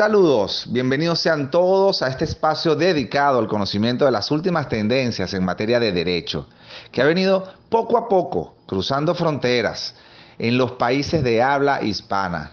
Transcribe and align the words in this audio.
Saludos, 0.00 0.64
bienvenidos 0.70 1.20
sean 1.20 1.50
todos 1.50 2.00
a 2.00 2.08
este 2.08 2.24
espacio 2.24 2.74
dedicado 2.74 3.38
al 3.38 3.48
conocimiento 3.48 4.06
de 4.06 4.10
las 4.10 4.30
últimas 4.30 4.66
tendencias 4.66 5.34
en 5.34 5.44
materia 5.44 5.78
de 5.78 5.92
derecho, 5.92 6.48
que 6.90 7.02
ha 7.02 7.04
venido 7.04 7.52
poco 7.68 7.98
a 7.98 8.08
poco 8.08 8.54
cruzando 8.66 9.14
fronteras 9.14 9.94
en 10.38 10.56
los 10.56 10.72
países 10.72 11.22
de 11.22 11.42
habla 11.42 11.82
hispana. 11.82 12.52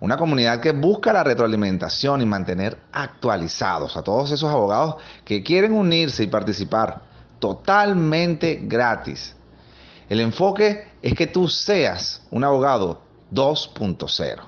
Una 0.00 0.16
comunidad 0.16 0.60
que 0.60 0.72
busca 0.72 1.12
la 1.12 1.22
retroalimentación 1.24 2.22
y 2.22 2.24
mantener 2.24 2.78
actualizados 2.90 3.94
a 3.98 4.02
todos 4.02 4.30
esos 4.30 4.50
abogados 4.50 4.96
que 5.26 5.42
quieren 5.42 5.74
unirse 5.74 6.22
y 6.22 6.28
participar 6.28 7.02
totalmente 7.38 8.60
gratis. 8.62 9.36
El 10.08 10.20
enfoque 10.20 10.88
es 11.02 11.12
que 11.12 11.26
tú 11.26 11.48
seas 11.48 12.22
un 12.30 12.44
abogado 12.44 13.02
2.0. 13.30 14.40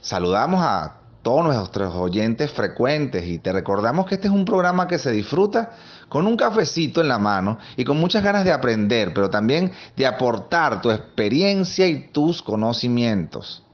Saludamos 0.00 0.60
a 0.62 1.00
todos 1.26 1.44
nuestros 1.44 1.92
oyentes 1.96 2.52
frecuentes 2.52 3.26
y 3.26 3.40
te 3.40 3.50
recordamos 3.50 4.06
que 4.06 4.14
este 4.14 4.28
es 4.28 4.32
un 4.32 4.44
programa 4.44 4.86
que 4.86 4.96
se 4.96 5.10
disfruta 5.10 5.72
con 6.08 6.24
un 6.24 6.36
cafecito 6.36 7.00
en 7.00 7.08
la 7.08 7.18
mano 7.18 7.58
y 7.76 7.82
con 7.82 7.98
muchas 7.98 8.22
ganas 8.22 8.44
de 8.44 8.52
aprender, 8.52 9.12
pero 9.12 9.28
también 9.28 9.72
de 9.96 10.06
aportar 10.06 10.80
tu 10.80 10.92
experiencia 10.92 11.88
y 11.88 12.10
tus 12.12 12.42
conocimientos. 12.42 13.64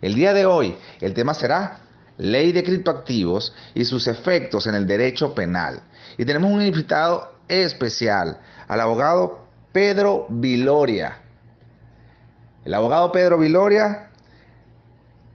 El 0.00 0.14
día 0.14 0.32
de 0.32 0.46
hoy 0.46 0.76
el 1.00 1.12
tema 1.12 1.34
será 1.34 1.80
ley 2.18 2.52
de 2.52 2.62
criptoactivos 2.62 3.52
y 3.74 3.84
sus 3.84 4.06
efectos 4.06 4.68
en 4.68 4.76
el 4.76 4.86
derecho 4.86 5.34
penal. 5.34 5.82
Y 6.16 6.24
tenemos 6.24 6.52
un 6.52 6.62
invitado 6.62 7.32
especial, 7.48 8.38
al 8.68 8.80
abogado 8.80 9.48
Pedro 9.72 10.26
Viloria. 10.28 11.18
El 12.64 12.74
abogado 12.74 13.10
Pedro 13.10 13.38
Viloria 13.38 14.11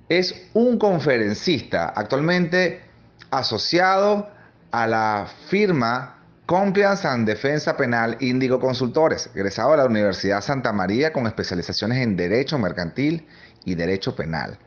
es 0.09 0.47
un 0.53 0.77
conferencista 0.77 1.89
actualmente 1.89 2.81
asociado 3.29 4.29
a 4.71 4.87
la 4.87 5.27
firma 5.49 6.17
Compliance 6.45 7.05
and 7.05 7.27
Defensa 7.27 7.75
Penal 7.75 8.15
Índigo 8.21 8.59
Consultores, 8.59 9.29
egresado 9.35 9.71
de 9.71 9.77
la 9.77 9.85
Universidad 9.85 10.41
Santa 10.41 10.71
María 10.71 11.11
con 11.11 11.27
especializaciones 11.27 11.97
en 11.97 12.15
Derecho 12.15 12.57
Mercantil 12.57 13.27
y 13.65 13.75
Derecho 13.75 14.15
Penal. 14.15 14.57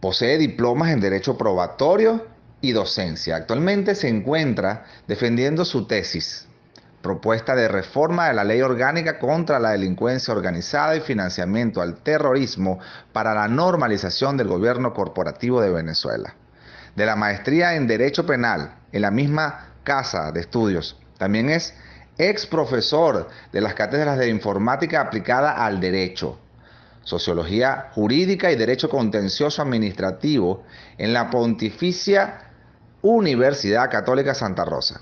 Posee 0.00 0.38
diplomas 0.38 0.90
en 0.90 1.00
Derecho 1.00 1.36
Probatorio 1.36 2.26
y 2.60 2.70
Docencia. 2.70 3.34
Actualmente 3.34 3.96
se 3.96 4.08
encuentra 4.08 4.84
defendiendo 5.08 5.64
su 5.64 5.86
tesis, 5.86 6.46
propuesta 7.02 7.56
de 7.56 7.68
reforma 7.68 8.28
de 8.28 8.34
la 8.34 8.44
ley 8.44 8.62
orgánica 8.62 9.18
contra 9.18 9.58
la 9.58 9.70
delincuencia 9.70 10.32
organizada 10.32 10.96
y 10.96 11.00
financiamiento 11.00 11.82
al 11.82 11.96
terrorismo 11.96 12.78
para 13.12 13.34
la 13.34 13.48
normalización 13.48 14.36
del 14.36 14.48
gobierno 14.48 14.94
corporativo 14.94 15.60
de 15.60 15.70
Venezuela. 15.70 16.34
De 16.94 17.04
la 17.04 17.16
maestría 17.16 17.74
en 17.74 17.88
Derecho 17.88 18.24
Penal 18.24 18.76
en 18.92 19.02
la 19.02 19.10
misma 19.10 19.72
casa 19.82 20.30
de 20.30 20.40
estudios. 20.40 20.96
También 21.18 21.50
es 21.50 21.74
ex 22.18 22.46
profesor 22.46 23.28
de 23.52 23.60
las 23.60 23.74
cátedras 23.74 24.18
de 24.18 24.28
informática 24.28 25.00
aplicada 25.00 25.64
al 25.64 25.80
derecho, 25.80 26.38
sociología 27.02 27.90
jurídica 27.94 28.52
y 28.52 28.56
derecho 28.56 28.88
contencioso 28.88 29.60
administrativo 29.60 30.62
en 30.98 31.12
la 31.12 31.30
Pontificia 31.30 32.50
Universidad 33.00 33.90
Católica 33.90 34.34
Santa 34.34 34.64
Rosa 34.64 35.00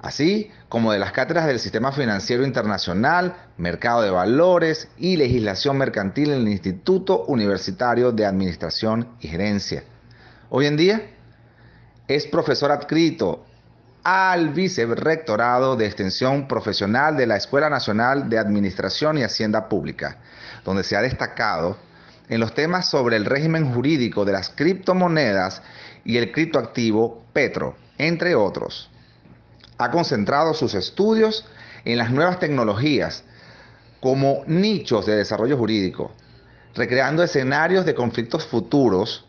así 0.00 0.50
como 0.68 0.92
de 0.92 0.98
las 0.98 1.12
cátedras 1.12 1.46
del 1.46 1.58
Sistema 1.58 1.92
Financiero 1.92 2.44
Internacional, 2.44 3.36
Mercado 3.56 4.02
de 4.02 4.10
Valores 4.10 4.88
y 4.96 5.16
Legislación 5.16 5.78
Mercantil 5.78 6.30
en 6.30 6.40
el 6.42 6.48
Instituto 6.48 7.24
Universitario 7.24 8.12
de 8.12 8.26
Administración 8.26 9.16
y 9.20 9.28
Gerencia. 9.28 9.84
Hoy 10.50 10.66
en 10.66 10.76
día 10.76 11.10
es 12.06 12.26
profesor 12.26 12.70
adscrito 12.70 13.44
al 14.04 14.50
vicerrectorado 14.50 15.76
de 15.76 15.86
extensión 15.86 16.46
profesional 16.46 17.16
de 17.16 17.26
la 17.26 17.36
Escuela 17.36 17.68
Nacional 17.68 18.30
de 18.30 18.38
Administración 18.38 19.18
y 19.18 19.22
Hacienda 19.22 19.68
Pública, 19.68 20.18
donde 20.64 20.84
se 20.84 20.96
ha 20.96 21.02
destacado 21.02 21.76
en 22.28 22.40
los 22.40 22.54
temas 22.54 22.88
sobre 22.88 23.16
el 23.16 23.24
régimen 23.24 23.72
jurídico 23.72 24.24
de 24.24 24.32
las 24.32 24.50
criptomonedas 24.50 25.62
y 26.04 26.16
el 26.18 26.30
criptoactivo 26.30 27.24
Petro, 27.32 27.76
entre 27.98 28.34
otros 28.34 28.90
ha 29.78 29.90
concentrado 29.90 30.54
sus 30.54 30.74
estudios 30.74 31.46
en 31.84 31.98
las 31.98 32.10
nuevas 32.10 32.38
tecnologías 32.38 33.24
como 34.00 34.42
nichos 34.46 35.06
de 35.06 35.16
desarrollo 35.16 35.56
jurídico, 35.56 36.12
recreando 36.74 37.22
escenarios 37.22 37.84
de 37.84 37.94
conflictos 37.94 38.46
futuros 38.46 39.24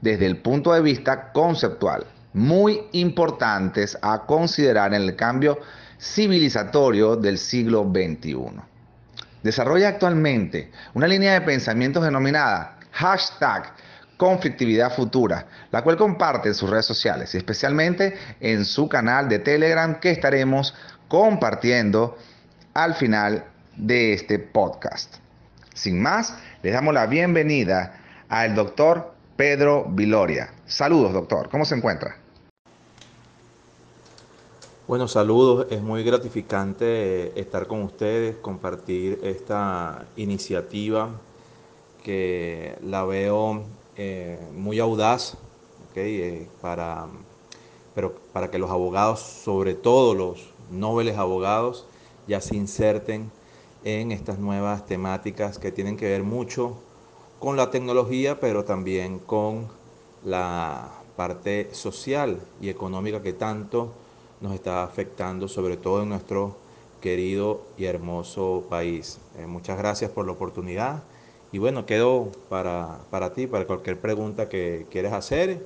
desde 0.00 0.26
el 0.26 0.38
punto 0.38 0.72
de 0.72 0.80
vista 0.80 1.32
conceptual, 1.32 2.06
muy 2.32 2.82
importantes 2.92 3.98
a 4.00 4.26
considerar 4.26 4.94
en 4.94 5.02
el 5.02 5.16
cambio 5.16 5.58
civilizatorio 5.98 7.16
del 7.16 7.38
siglo 7.38 7.90
XXI. 7.90 8.60
Desarrolla 9.42 9.88
actualmente 9.88 10.70
una 10.94 11.06
línea 11.06 11.32
de 11.32 11.40
pensamientos 11.40 12.04
denominada 12.04 12.78
hashtag 12.92 13.74
conflictividad 14.18 14.94
futura, 14.94 15.46
la 15.70 15.82
cual 15.82 15.96
comparte 15.96 16.48
en 16.48 16.54
sus 16.54 16.68
redes 16.68 16.84
sociales 16.84 17.34
y 17.34 17.38
especialmente 17.38 18.14
en 18.40 18.66
su 18.66 18.88
canal 18.88 19.28
de 19.30 19.38
Telegram 19.38 19.98
que 20.00 20.10
estaremos 20.10 20.74
compartiendo 21.06 22.18
al 22.74 22.94
final 22.94 23.44
de 23.76 24.12
este 24.12 24.38
podcast. 24.38 25.16
Sin 25.72 26.02
más, 26.02 26.36
les 26.62 26.74
damos 26.74 26.92
la 26.92 27.06
bienvenida 27.06 28.00
al 28.28 28.54
doctor 28.54 29.14
Pedro 29.36 29.86
Viloria. 29.88 30.52
Saludos, 30.66 31.12
doctor. 31.12 31.48
¿Cómo 31.48 31.64
se 31.64 31.76
encuentra? 31.76 32.16
Bueno, 34.88 35.06
saludos. 35.06 35.68
Es 35.70 35.80
muy 35.80 36.02
gratificante 36.02 37.38
estar 37.38 37.68
con 37.68 37.82
ustedes, 37.82 38.36
compartir 38.36 39.20
esta 39.22 40.06
iniciativa 40.16 41.10
que 42.02 42.76
la 42.82 43.04
veo 43.04 43.64
eh, 43.98 44.38
muy 44.54 44.78
audaz 44.78 45.36
eh, 46.00 46.46
para, 46.60 47.08
pero 47.94 48.14
para 48.32 48.50
que 48.50 48.58
los 48.58 48.70
abogados, 48.70 49.18
sobre 49.18 49.74
todo 49.74 50.14
los 50.14 50.50
nobles 50.70 51.18
abogados, 51.18 51.86
ya 52.28 52.40
se 52.40 52.54
inserten 52.54 53.32
en 53.82 54.12
estas 54.12 54.38
nuevas 54.38 54.86
temáticas 54.86 55.58
que 55.58 55.72
tienen 55.72 55.96
que 55.96 56.06
ver 56.06 56.22
mucho 56.22 56.76
con 57.40 57.56
la 57.56 57.72
tecnología, 57.72 58.38
pero 58.38 58.64
también 58.64 59.18
con 59.18 59.66
la 60.24 60.90
parte 61.16 61.74
social 61.74 62.40
y 62.60 62.68
económica 62.68 63.20
que 63.20 63.32
tanto 63.32 63.90
nos 64.40 64.54
está 64.54 64.84
afectando, 64.84 65.48
sobre 65.48 65.76
todo 65.76 66.04
en 66.04 66.10
nuestro 66.10 66.54
querido 67.00 67.62
y 67.76 67.86
hermoso 67.86 68.64
país. 68.68 69.18
Eh, 69.36 69.46
muchas 69.46 69.76
gracias 69.78 70.12
por 70.12 70.26
la 70.26 70.32
oportunidad 70.32 71.02
y 71.52 71.58
bueno, 71.58 71.86
quedo 71.86 72.30
para, 72.48 72.98
para 73.10 73.32
ti, 73.32 73.46
para 73.46 73.66
cualquier 73.66 73.98
pregunta 73.98 74.48
que 74.48 74.86
quieras 74.90 75.12
hacer 75.12 75.64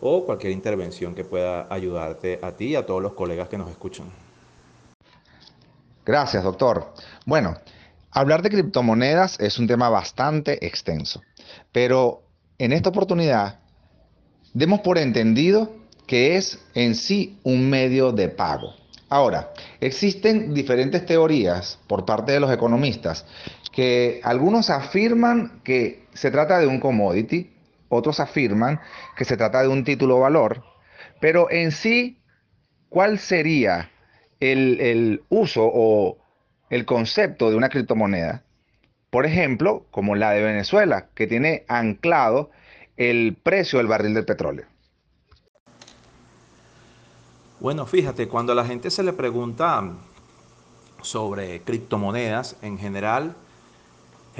o 0.00 0.24
cualquier 0.24 0.52
intervención 0.52 1.14
que 1.14 1.24
pueda 1.24 1.66
ayudarte 1.72 2.40
a 2.42 2.52
ti 2.52 2.68
y 2.68 2.76
a 2.76 2.86
todos 2.86 3.02
los 3.02 3.12
colegas 3.12 3.48
que 3.48 3.58
nos 3.58 3.70
escuchan. 3.70 4.06
Gracias, 6.04 6.42
doctor. 6.42 6.92
Bueno, 7.26 7.56
hablar 8.10 8.42
de 8.42 8.50
criptomonedas 8.50 9.38
es 9.38 9.58
un 9.58 9.66
tema 9.66 9.88
bastante 9.88 10.66
extenso, 10.66 11.22
pero 11.70 12.22
en 12.58 12.72
esta 12.72 12.88
oportunidad 12.88 13.60
demos 14.52 14.80
por 14.80 14.98
entendido 14.98 15.70
que 16.06 16.36
es 16.36 16.58
en 16.74 16.96
sí 16.96 17.38
un 17.44 17.70
medio 17.70 18.10
de 18.10 18.28
pago. 18.28 18.74
Ahora, 19.08 19.52
existen 19.80 20.54
diferentes 20.54 21.04
teorías 21.04 21.78
por 21.86 22.04
parte 22.04 22.32
de 22.32 22.40
los 22.40 22.52
economistas 22.52 23.26
que 23.72 24.20
algunos 24.24 24.70
afirman 24.70 25.60
que 25.62 26.04
se 26.12 26.30
trata 26.30 26.58
de 26.58 26.66
un 26.66 26.80
commodity, 26.80 27.52
otros 27.88 28.20
afirman 28.20 28.80
que 29.16 29.24
se 29.24 29.36
trata 29.36 29.62
de 29.62 29.68
un 29.68 29.84
título 29.84 30.18
valor, 30.18 30.62
pero 31.20 31.50
en 31.50 31.70
sí, 31.70 32.22
¿cuál 32.88 33.18
sería 33.18 33.90
el, 34.40 35.22
uso 35.28 35.62
o 35.72 36.18
el 36.70 36.86
concepto 36.86 37.50
de 37.50 37.56
una 37.56 37.68
criptomoneda? 37.68 38.42
Por 39.10 39.26
ejemplo, 39.26 39.86
como 39.90 40.14
la 40.14 40.30
de 40.30 40.42
Venezuela, 40.42 41.08
que 41.14 41.26
tiene 41.26 41.64
anclado 41.68 42.50
el 42.96 43.36
precio 43.42 43.78
del 43.78 43.88
barril 43.88 44.14
del 44.14 44.24
petróleo. 44.24 44.66
Bueno, 47.58 47.86
fíjate, 47.86 48.28
cuando 48.28 48.52
a 48.52 48.54
la 48.54 48.64
gente 48.64 48.90
se 48.90 49.02
le 49.02 49.12
pregunta 49.12 49.92
sobre 51.02 51.60
criptomonedas 51.62 52.56
en 52.62 52.78
general, 52.78 53.34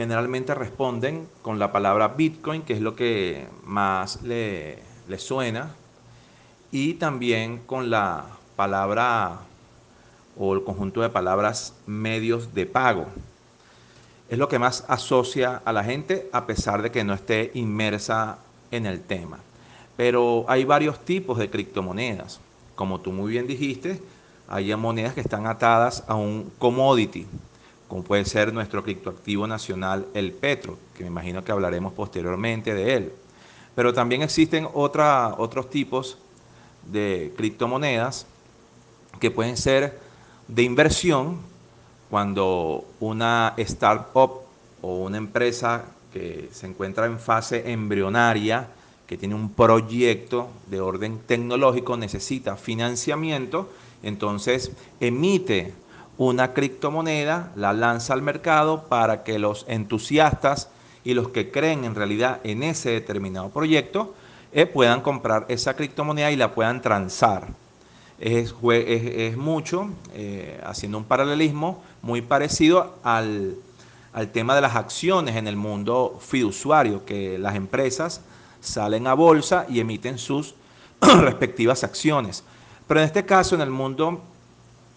generalmente 0.01 0.55
responden 0.55 1.29
con 1.43 1.59
la 1.59 1.73
palabra 1.73 2.09
Bitcoin, 2.09 2.63
que 2.63 2.73
es 2.73 2.81
lo 2.81 2.97
que 2.97 3.47
más 3.67 4.23
le, 4.23 4.79
suena, 5.19 5.75
y 6.73 6.95
también 6.95 7.59
con 7.59 7.91
la 7.91 8.25
palabra 8.57 9.41
o 10.39 10.55
el 10.55 10.65
conjunto 10.65 11.03
de 11.03 11.11
palabras 11.11 11.75
medios 11.85 12.55
de 12.55 12.65
pago. 12.65 13.09
Es 14.31 14.39
lo 14.39 14.49
que 14.49 14.59
más 14.59 14.87
asocia 14.89 15.61
a 15.67 15.71
la 15.71 15.85
gente 15.85 16.31
a 16.33 16.47
pesar 16.47 16.81
de 16.81 16.91
que 16.91 17.05
no 17.05 17.13
esté 17.13 17.51
inmersa 17.53 18.39
en 18.71 18.87
el 18.87 19.03
tema. 19.03 19.39
Pero 19.99 20.47
hay 20.49 20.65
varios 20.65 20.99
tipos 21.05 21.37
de 21.37 21.51
criptomonedas. 21.51 22.41
Como 22.75 23.01
tú 23.01 23.13
muy 23.13 23.33
bien 23.33 23.47
dijiste, 23.47 24.01
hay 24.49 24.75
monedas 24.77 25.13
que 25.13 25.21
están 25.21 25.47
atadas 25.47 26.05
a 26.07 26.15
un 26.15 26.51
commodity, 26.59 27.27
como 27.91 28.05
puede 28.05 28.25
ser 28.25 28.55
nuestro 28.55 28.85
criptoactivo 28.85 29.49
nacional, 29.49 30.07
el 30.15 30.31
Petro, 30.31 30.79
que 30.97 31.03
me 31.03 31.09
imagino 31.09 31.43
que 31.43 31.51
hablaremos 31.51 31.93
posteriormente 31.93 32.73
de 32.73 32.95
él. 32.95 33.13
Pero 33.75 33.93
también 33.93 34.23
existen 34.23 34.69
otros 34.73 35.69
tipos 35.71 36.17
de 36.87 37.35
criptomonedas 37.37 38.27
que 39.19 39.33
pueden 39.33 39.57
ser 39.57 39.99
de 40.47 40.63
inversión, 40.63 41.39
cuando 42.09 42.85
una 43.01 43.55
startup 43.57 44.43
o 44.83 44.95
una 44.95 45.19
empresa 45.19 45.85
que 46.13 46.49
se 46.53 46.69
encuentra 46.69 47.07
en 47.07 47.19
fase 47.19 47.73
embrionaria, 47.73 48.69
que 49.09 49.17
tiene 49.17 49.35
un 49.35 49.53
proyecto 49.53 50.49
de 50.69 50.81
orden 50.81 51.19
tecnológico, 51.27 51.97
necesita 51.97 52.57
financiamiento, 52.57 53.69
entonces 54.05 54.71
emite 55.01 55.75
una 56.27 56.53
criptomoneda, 56.53 57.51
la 57.57 57.73
lanza 57.73 58.13
al 58.13 58.21
mercado 58.21 58.85
para 58.91 59.25
que 59.25 59.39
los 59.39 59.65
entusiastas 59.69 60.69
y 61.03 61.15
los 61.15 61.31
que 61.31 61.51
creen 61.51 61.87
en 61.87 61.95
realidad 61.95 62.41
en 62.45 62.63
ese 62.63 62.91
determinado 62.91 63.49
proyecto 63.49 64.15
eh, 64.53 64.67
puedan 64.67 65.01
comprar 65.01 65.47
esa 65.49 65.75
criptomoneda 65.75 66.31
y 66.31 66.37
la 66.37 66.55
puedan 66.55 66.83
transar. 66.83 67.49
Es, 68.19 68.55
mucho, 69.35 69.89
eh, 70.13 70.61
haciendo 70.63 70.99
un 70.99 71.05
paralelismo 71.05 71.83
muy 72.03 72.21
parecido 72.21 72.97
al, 73.03 73.57
al 74.13 74.31
tema 74.31 74.55
de 74.55 74.61
las 74.61 74.77
acciones 74.77 75.37
en 75.37 75.47
el 75.47 75.57
mundo 75.57 76.19
fiduciario, 76.21 77.07
que 77.07 77.39
las 77.39 77.55
empresas 77.55 78.21
salen 78.61 79.07
a 79.07 79.15
bolsa 79.15 79.65
y 79.71 79.81
emiten 79.81 80.19
sus 80.19 80.55
respectivas 81.01 81.83
acciones. 81.83 82.45
Pero 82.87 83.01
en 83.01 83.07
este 83.07 83.25
caso, 83.25 83.55
en 83.55 83.63
el 83.63 83.71
mundo 83.71 84.21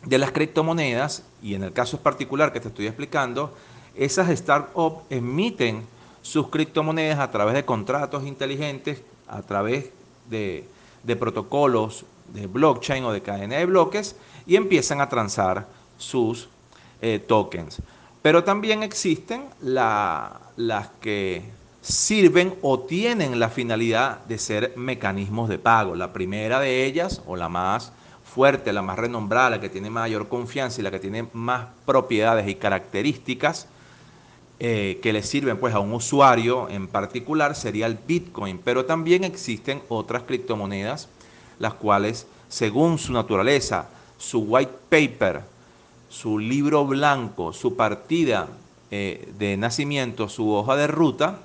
de 0.05 0.17
las 0.17 0.31
criptomonedas, 0.31 1.23
y 1.41 1.55
en 1.55 1.63
el 1.63 1.73
caso 1.73 1.99
particular 1.99 2.51
que 2.51 2.59
te 2.59 2.67
estoy 2.67 2.87
explicando, 2.87 3.53
esas 3.95 4.35
startups 4.37 5.03
emiten 5.09 5.85
sus 6.21 6.49
criptomonedas 6.49 7.19
a 7.19 7.31
través 7.31 7.53
de 7.53 7.65
contratos 7.65 8.25
inteligentes, 8.25 9.01
a 9.27 9.41
través 9.41 9.89
de, 10.29 10.65
protocolos 11.19 12.05
de 12.33 12.47
blockchain 12.47 13.03
o 13.03 13.11
de 13.11 13.21
cadena 13.21 13.57
de 13.57 13.65
bloques, 13.65 14.15
y 14.45 14.55
empiezan 14.55 15.01
a 15.01 15.09
transar 15.09 15.67
sus 15.97 16.49
eh, 17.01 17.19
tokens. 17.19 17.81
Pero 18.21 18.43
también 18.43 18.83
existen 18.83 19.45
las 19.61 20.87
que 21.01 21.43
sirven 21.81 22.55
o 22.61 22.79
tienen 22.79 23.39
la 23.39 23.49
finalidad 23.49 24.19
de 24.25 24.37
ser 24.37 24.73
mecanismos 24.77 25.49
de 25.49 25.59
pago. 25.59 25.95
La 25.95 26.13
primera 26.13 26.61
de 26.61 26.85
ellas, 26.85 27.21
o 27.27 27.35
la 27.35 27.49
más 27.49 27.91
fuerte, 28.33 28.73
la 28.73 28.81
más 28.81 28.97
renombrada, 28.97 29.51
la 29.51 29.61
que 29.61 29.69
tiene 29.69 29.89
mayor 29.89 30.27
confianza 30.27 30.81
y 30.81 30.83
la 30.83 30.91
que 30.91 30.99
tiene 30.99 31.27
más 31.33 31.67
propiedades 31.85 32.47
y 32.47 32.55
características 32.55 33.67
eh, 34.59 34.99
que 35.03 35.13
le 35.13 35.21
sirven 35.21 35.57
pues 35.57 35.73
a 35.75 35.79
un 35.79 35.93
usuario 35.93 36.69
en 36.69 36.87
particular 36.87 37.55
sería 37.55 37.85
el 37.85 37.95
Bitcoin. 37.95 38.59
Pero 38.63 38.85
también 38.85 39.23
existen 39.23 39.81
otras 39.89 40.23
criptomonedas, 40.23 41.09
las 41.59 41.75
cuales 41.75 42.25
según 42.49 42.97
su 42.97 43.13
naturaleza, 43.13 43.89
su 44.17 44.39
white 44.39 44.73
paper, 44.89 45.41
su 46.09 46.39
libro 46.39 46.85
blanco, 46.85 47.53
su 47.53 47.75
partida 47.75 48.47
eh, 48.89 49.29
de 49.37 49.57
nacimiento, 49.57 50.29
su 50.29 50.51
hoja 50.51 50.75
de 50.75 50.87
ruta, 50.87 51.39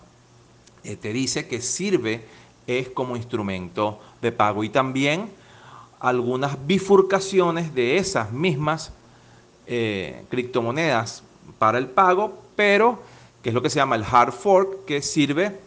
eh, 0.85 0.96
te 0.96 1.12
dice 1.12 1.49
que 1.49 1.61
sirve 1.61 2.25
es 2.67 2.88
como 2.90 3.17
instrumento 3.17 3.99
de 4.20 4.32
pago 4.32 4.62
y 4.64 4.69
también 4.69 5.31
algunas 6.00 6.67
bifurcaciones 6.67 7.75
de 7.75 7.97
esas 7.97 8.33
mismas 8.33 8.93
eh, 9.67 10.25
criptomonedas 10.31 11.23
para 11.59 11.79
el 11.79 11.87
pago, 11.87 12.43
pero 12.56 13.03
que 13.43 13.50
es 13.50 13.55
lo 13.55 13.62
que 13.62 13.71
se 13.71 13.77
llama 13.77 13.97
el 13.97 14.05
hard 14.11 14.33
fork, 14.33 14.85
que 14.85 15.03
sirve 15.03 15.59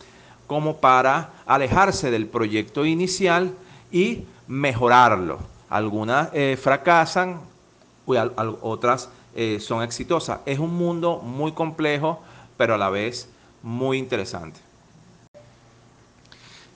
como 0.47 0.77
para 0.77 1.31
alejarse 1.45 2.11
del 2.11 2.27
proyecto 2.27 2.85
inicial 2.85 3.53
y 3.91 4.25
mejorarlo. 4.47 5.39
Algunas 5.69 6.29
fracasan, 6.59 7.39
otras 8.05 9.09
eh, 9.35 9.59
son 9.61 9.81
exitosas. 9.83 10.39
Es 10.45 10.59
un 10.59 10.73
mundo 10.73 11.19
muy 11.19 11.53
complejo, 11.53 12.21
pero 12.57 12.75
a 12.75 12.77
la 12.77 12.89
vez 12.89 13.29
muy 13.63 13.97
interesante. 13.97 14.59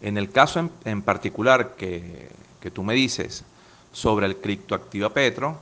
En 0.01 0.17
el 0.17 0.31
caso 0.31 0.69
en, 0.85 1.01
particular 1.01 1.75
que, 1.75 2.29
tú 2.71 2.83
me 2.83 2.93
dices 2.93 3.43
sobre 3.91 4.25
el 4.25 4.37
criptoactiva 4.37 5.09
Petro, 5.09 5.57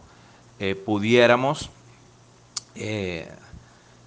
eh, 0.59 0.75
pudiéramos 0.75 1.69
eh, 2.75 3.29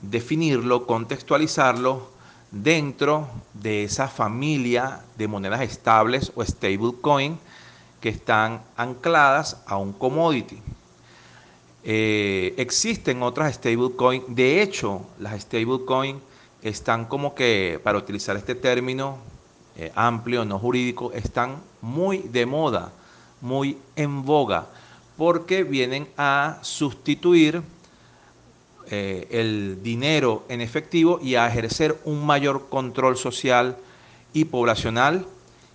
definirlo, 0.03 0.87
contextualizarlo 0.87 2.11
dentro 2.51 3.29
de 3.55 3.85
esa 3.85 4.09
familia 4.09 5.01
de 5.17 5.29
monedas 5.29 5.61
estables 5.61 6.33
o 6.35 6.45
stablecoin 6.45 7.39
que 8.01 8.09
están 8.09 8.63
ancladas 8.77 9.59
a 9.67 9.77
un 9.77 9.93
commodity. 9.93 10.61
Eh, 11.85 12.55
existen 12.57 13.23
otras 13.23 13.55
stablecoins. 13.55 14.25
De 14.29 14.63
hecho, 14.63 15.07
las 15.19 15.41
stablecoins 15.43 16.21
están 16.63 17.05
como 17.05 17.35
que, 17.35 17.81
para 17.83 17.99
utilizar 17.99 18.37
este 18.37 18.55
término 18.55 19.19
eh, 19.78 19.93
amplio, 19.94 20.44
no 20.44 20.58
jurídico, 20.58 21.12
están 21.12 21.62
muy 21.81 22.19
de 22.19 22.46
moda, 22.46 22.93
muy 23.40 23.78
en 23.94 24.25
boga, 24.25 24.67
porque 25.17 25.64
vienen 25.64 26.08
a 26.17 26.58
sustituir 26.62 27.62
eh, 28.90 29.26
el 29.31 29.82
dinero 29.82 30.44
en 30.49 30.61
efectivo 30.61 31.19
y 31.23 31.34
a 31.34 31.46
ejercer 31.46 31.99
un 32.05 32.25
mayor 32.25 32.69
control 32.69 33.17
social 33.17 33.76
y 34.32 34.46
poblacional 34.46 35.26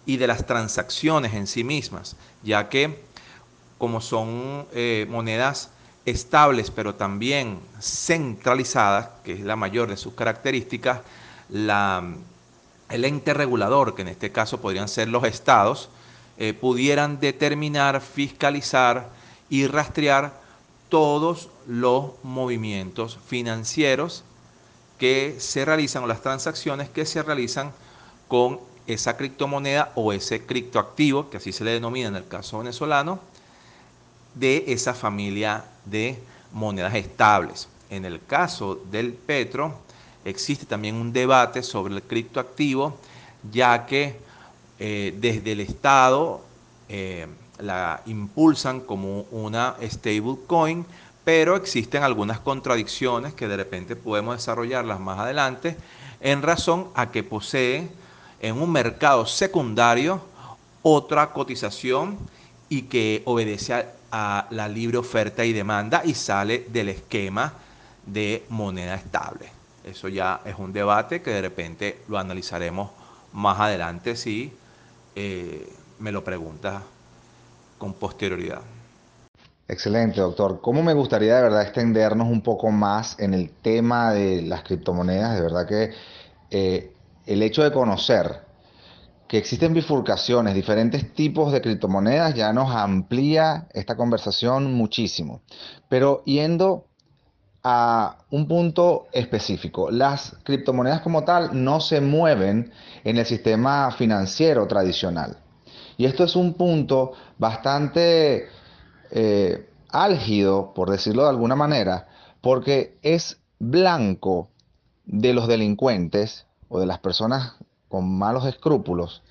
y 0.05 0.17
de 0.17 0.27
las 0.27 0.45
transacciones 0.45 1.33
en 1.33 1.45
sí 1.47 1.63
mismas, 1.63 2.15
ya 2.43 2.69
que 2.69 3.03
como 3.77 4.01
son 4.01 4.65
monedas 5.09 5.71
estables, 6.05 6.71
pero 6.71 6.95
también 6.95 7.59
centralizadas, 7.79 9.09
que 9.23 9.33
es 9.33 9.41
la 9.41 9.55
mayor 9.55 9.89
de 9.89 9.97
sus 9.97 10.13
características, 10.13 11.01
la, 11.49 12.03
el 12.91 13.05
ente 13.05 13.33
regulador, 13.33 13.95
que 13.95 14.01
en 14.01 14.09
este 14.09 14.31
caso 14.31 14.61
podrían 14.61 14.87
ser 14.87 15.07
los 15.07 15.23
estados, 15.23 15.89
eh, 16.37 16.53
pudieran 16.53 17.19
determinar, 17.19 18.01
fiscalizar 18.01 19.09
y 19.49 19.67
rastrear 19.67 20.39
todos 20.89 21.49
los 21.67 22.11
movimientos 22.23 23.17
financieros 23.27 24.23
que 24.97 25.35
se 25.39 25.65
realizan 25.65 26.03
o 26.03 26.07
las 26.07 26.21
transacciones 26.21 26.89
que 26.89 27.05
se 27.05 27.23
realizan 27.23 27.71
con 28.27 28.59
esa 28.87 29.17
criptomoneda 29.17 29.91
o 29.95 30.13
ese 30.13 30.45
criptoactivo, 30.45 31.29
que 31.29 31.37
así 31.37 31.51
se 31.51 31.63
le 31.63 31.71
denomina 31.71 32.09
en 32.09 32.15
el 32.15 32.27
caso 32.27 32.59
venezolano, 32.59 33.19
de 34.35 34.65
esa 34.67 34.93
familia 34.93 35.65
de 35.85 36.19
monedas 36.51 36.95
estables. 36.95 37.67
En 37.89 38.05
el 38.05 38.23
caso 38.25 38.75
del 38.91 39.13
petro, 39.13 39.75
existe 40.25 40.65
también 40.65 40.95
un 40.95 41.13
debate 41.13 41.63
sobre 41.63 41.95
el 41.95 42.03
criptoactivo, 42.03 42.97
ya 43.51 43.85
que 43.85 44.19
eh, 44.79 45.15
desde 45.19 45.53
el 45.53 45.61
Estado 45.61 46.41
eh, 46.89 47.27
la 47.59 48.01
impulsan 48.05 48.81
como 48.81 49.21
una 49.31 49.75
stablecoin, 49.81 50.85
pero 51.23 51.55
existen 51.55 52.03
algunas 52.03 52.39
contradicciones 52.39 53.33
que 53.33 53.47
de 53.47 53.57
repente 53.57 53.95
podemos 53.95 54.35
desarrollarlas 54.35 54.99
más 54.99 55.19
adelante 55.19 55.77
en 56.19 56.41
razón 56.41 56.87
a 56.95 57.11
que 57.11 57.23
posee 57.23 57.87
en 58.39 58.61
un 58.61 58.71
mercado 58.71 59.25
secundario 59.25 60.21
otra 60.81 61.31
cotización 61.31 62.17
y 62.69 62.83
que 62.83 63.21
obedece 63.25 63.73
a 63.73 63.85
a 64.11 64.47
la 64.51 64.67
libre 64.67 64.97
oferta 64.97 65.45
y 65.45 65.53
demanda 65.53 66.01
y 66.03 66.13
sale 66.13 66.65
del 66.67 66.89
esquema 66.89 67.53
de 68.05 68.45
moneda 68.49 68.95
estable. 68.95 69.60
Eso 69.83 70.07
ya 70.07 70.41
es 70.45 70.55
un 70.57 70.73
debate 70.73 71.21
que 71.21 71.31
de 71.31 71.41
repente 71.41 72.01
lo 72.07 72.17
analizaremos 72.17 72.91
más 73.33 73.59
adelante 73.59 74.15
si 74.15 74.53
eh, 75.15 75.67
me 75.99 76.11
lo 76.11 76.23
preguntas 76.23 76.83
con 77.77 77.93
posterioridad. 77.93 78.61
Excelente, 79.67 80.19
doctor. 80.19 80.59
¿Cómo 80.61 80.83
me 80.83 80.93
gustaría 80.93 81.37
de 81.37 81.43
verdad 81.43 81.61
extendernos 81.61 82.27
un 82.27 82.41
poco 82.41 82.71
más 82.71 83.17
en 83.19 83.33
el 83.33 83.49
tema 83.49 84.11
de 84.11 84.41
las 84.41 84.63
criptomonedas? 84.63 85.35
De 85.35 85.41
verdad 85.41 85.67
que 85.67 85.91
eh, 86.51 86.93
el 87.25 87.41
hecho 87.41 87.63
de 87.63 87.71
conocer 87.71 88.41
que 89.29 89.37
existen 89.37 89.73
bifurcaciones, 89.73 90.53
diferentes 90.53 91.13
tipos 91.13 91.53
de 91.53 91.61
criptomonedas, 91.61 92.35
ya 92.35 92.51
nos 92.51 92.75
amplía 92.75 93.69
esta 93.71 93.95
conversación 93.95 94.73
muchísimo. 94.73 95.41
Pero 95.87 96.21
yendo 96.25 96.87
a 97.63 98.17
un 98.31 98.47
punto 98.47 99.07
específico. 99.11 99.91
Las 99.91 100.35
criptomonedas 100.43 101.01
como 101.01 101.23
tal 101.23 101.63
no 101.63 101.79
se 101.79 102.01
mueven 102.01 102.71
en 103.03 103.17
el 103.17 103.25
sistema 103.25 103.91
financiero 103.91 104.67
tradicional. 104.67 105.37
Y 105.97 106.05
esto 106.05 106.23
es 106.23 106.35
un 106.35 106.53
punto 106.53 107.13
bastante 107.37 108.47
eh, 109.11 109.69
álgido, 109.89 110.73
por 110.73 110.89
decirlo 110.89 111.23
de 111.23 111.29
alguna 111.29 111.55
manera, 111.55 112.07
porque 112.41 112.97
es 113.03 113.39
blanco 113.59 114.49
de 115.05 115.33
los 115.33 115.47
delincuentes 115.47 116.47
o 116.69 116.79
de 116.79 116.85
las 116.85 116.99
personas 116.99 117.55
con 117.87 118.17
malos 118.17 118.45
escrúpulos 118.45 119.21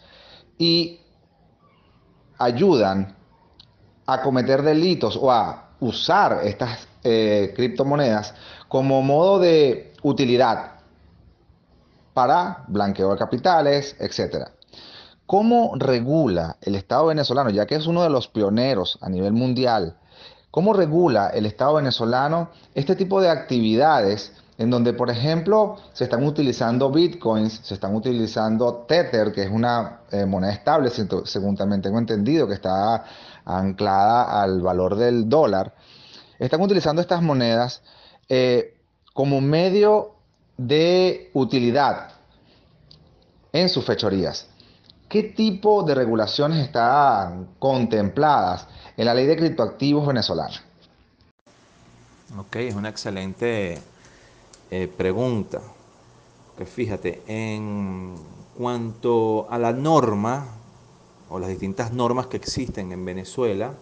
y 0.59 1.01
ayudan 2.39 3.17
a 4.07 4.21
cometer 4.23 4.63
delitos 4.63 5.19
o 5.21 5.33
a 5.33 5.71
usar 5.81 6.41
estas 6.45 6.87
eh, 7.05 7.53
criptomonedas 7.57 8.35
como 8.69 9.03
modo 9.03 9.39
de 9.39 9.93
utilidad 10.03 10.73
para 12.15 12.65
blanqueo 12.69 13.11
de 13.13 13.19
capitales, 13.19 13.97
etc. 13.99 14.49
¿Cómo 15.27 15.73
regula 15.77 16.57
el 16.61 16.75
Estado 16.75 17.07
venezolano, 17.07 17.51
ya 17.51 17.67
que 17.67 17.77
es 17.77 17.87
uno 17.87 18.03
de 18.03 18.11
los 18.11 18.29
pioneros 18.29 18.99
a 19.01 19.09
nivel 19.09 19.33
mundial, 19.33 19.97
cómo 20.51 20.73
regula 20.73 21.29
el 21.29 21.47
Estado 21.47 21.75
venezolano 21.75 22.51
este 22.75 22.97
tipo 22.97 23.21
de 23.21 23.31
actividades 23.31 24.33
en 24.61 24.69
donde, 24.69 24.93
por 24.93 25.09
ejemplo, 25.09 25.77
se 25.95 26.05
están 26.05 26.23
utilizando 26.23 26.91
bitcoins, 26.91 27.61
se 27.63 27.73
están 27.73 27.95
utilizando 27.95 28.85
Tether, 28.87 29.33
que 29.33 29.45
es 29.45 29.51
una 29.51 30.01
eh, 30.11 30.27
moneda 30.27 30.53
estable, 30.53 30.91
según 30.91 31.57
también 31.57 31.81
tengo 31.81 31.99
entendido, 31.99 32.47
que 32.47 32.53
está 32.53 33.05
anclada 33.47 34.43
al 34.43 34.61
valor 34.61 34.97
del 34.97 35.31
dólar, 35.31 35.73
están 36.41 36.61
utilizando 36.63 37.03
estas 37.03 37.23
monedas 37.23 37.83
eh, 38.29 38.77
como 39.13 39.41
medio 39.41 40.15
de 40.57 41.31
utilidad 41.35 42.13
en 43.53 43.69
sus 43.69 43.85
fechorías. 43.85 44.49
¿Qué 45.09 45.23
tipo 45.25 45.83
de 45.83 45.95
regulaciones 45.95 46.65
están 46.65 47.49
contempladas 47.59 48.67
en 48.97 49.05
la 49.05 49.15
ley 49.15 49.27
de 49.27 49.37
criptoactivos 49.37 50.07
venezolana? 50.07 50.63
Ok, 52.39 52.57
es 52.57 52.75
una 52.75 52.89
excelente 52.89 53.79
eh, 54.71 54.89
pregunta. 54.97 55.61
Que 56.57 56.65
fíjate, 56.65 57.23
en 57.27 58.15
cuanto 58.57 59.51
a 59.51 59.59
la 59.59 59.73
norma 59.73 60.47
o 61.29 61.39
las 61.39 61.49
distintas 61.49 61.93
normas 61.93 62.27
que 62.29 62.37
existen 62.37 62.93
en 62.93 63.05
Venezuela, 63.05 63.73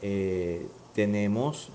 eh, 0.00 0.66
tenemos 0.94 1.70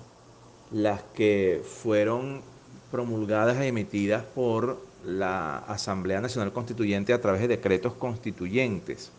las 0.70 1.02
que 1.14 1.62
fueron 1.64 2.42
promulgadas 2.90 3.58
e 3.58 3.66
emitidas 3.66 4.24
por 4.24 4.80
la 5.04 5.58
Asamblea 5.58 6.20
Nacional 6.20 6.52
Constituyente 6.52 7.12
a 7.12 7.20
través 7.20 7.40
de 7.42 7.48
decretos 7.48 7.94
constituyentes. 7.94 9.10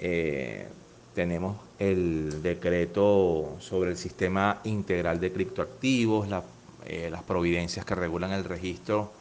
Eh, 0.00 0.66
tenemos 1.14 1.56
el 1.78 2.42
decreto 2.42 3.56
sobre 3.58 3.90
el 3.90 3.96
sistema 3.96 4.60
integral 4.64 5.20
de 5.20 5.32
criptoactivos, 5.32 6.28
eh, 6.86 7.08
las 7.10 7.22
providencias 7.22 7.84
que 7.84 7.94
regulan 7.94 8.32
el 8.32 8.44
registro 8.44 9.12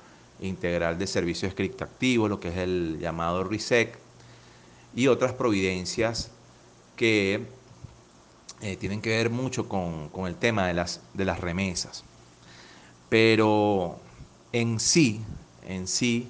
integral 0.41 0.97
de 0.97 1.07
servicios 1.07 1.53
criptoactivos, 1.53 2.29
lo 2.29 2.39
que 2.39 2.49
es 2.49 2.57
el 2.57 2.97
llamado 2.99 3.43
RISEC, 3.43 3.97
y 4.95 5.07
otras 5.07 5.33
providencias 5.33 6.31
que 6.95 7.45
eh, 8.61 8.75
tienen 8.75 9.01
que 9.01 9.09
ver 9.09 9.29
mucho 9.29 9.69
con, 9.69 10.09
el 10.27 10.35
tema 10.35 10.67
de 10.67 10.73
las, 10.73 11.01
de 11.13 11.25
las 11.25 11.39
remesas. 11.39 12.03
Pero 13.07 13.97
en 14.51 14.79
sí, 14.79 15.21
en 15.67 15.87
sí, 15.87 16.27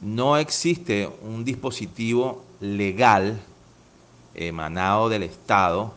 no 0.00 0.36
existe 0.36 1.08
un 1.22 1.44
dispositivo 1.44 2.44
legal 2.60 3.40
emanado 4.34 5.08
del 5.08 5.24
Estado 5.24 5.94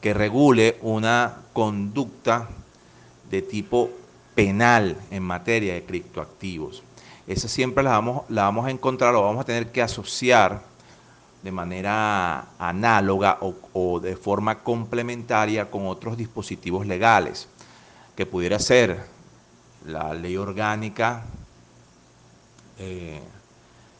que 0.00 0.14
regule 0.14 0.78
una 0.82 1.38
conducta 1.52 2.48
de 3.30 3.42
tipo 3.42 3.90
penal 4.34 4.96
en 5.10 5.22
materia 5.22 5.74
de 5.74 5.84
criptoactivos. 5.84 6.82
Esa 7.26 7.48
siempre 7.48 7.82
la 7.82 7.90
vamos, 7.90 8.22
la 8.28 8.42
vamos 8.42 8.66
a 8.66 8.70
encontrar 8.70 9.14
o 9.14 9.22
vamos 9.22 9.42
a 9.42 9.44
tener 9.44 9.70
que 9.70 9.80
asociar 9.80 10.62
de 11.42 11.50
manera 11.50 12.46
análoga 12.58 13.38
o, 13.40 14.00
de 14.00 14.16
forma 14.16 14.60
complementaria 14.60 15.70
con 15.70 15.86
otros 15.86 16.16
dispositivos 16.16 16.86
legales, 16.86 17.48
que 18.14 18.26
pudiera 18.26 18.58
ser 18.58 19.04
la 19.86 20.14
ley 20.14 20.36
orgánica 20.36 21.24
eh, 22.78 23.20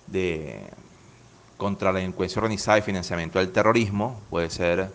de, 0.06 0.60
contra 1.56 1.92
la 1.92 1.98
delincuencia 1.98 2.40
organizada 2.40 2.78
y 2.78 2.82
financiamiento 2.82 3.40
del 3.40 3.50
terrorismo, 3.50 4.20
puede 4.30 4.48
ser 4.50 4.92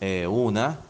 eh, 0.00 0.26
una, 0.26 0.80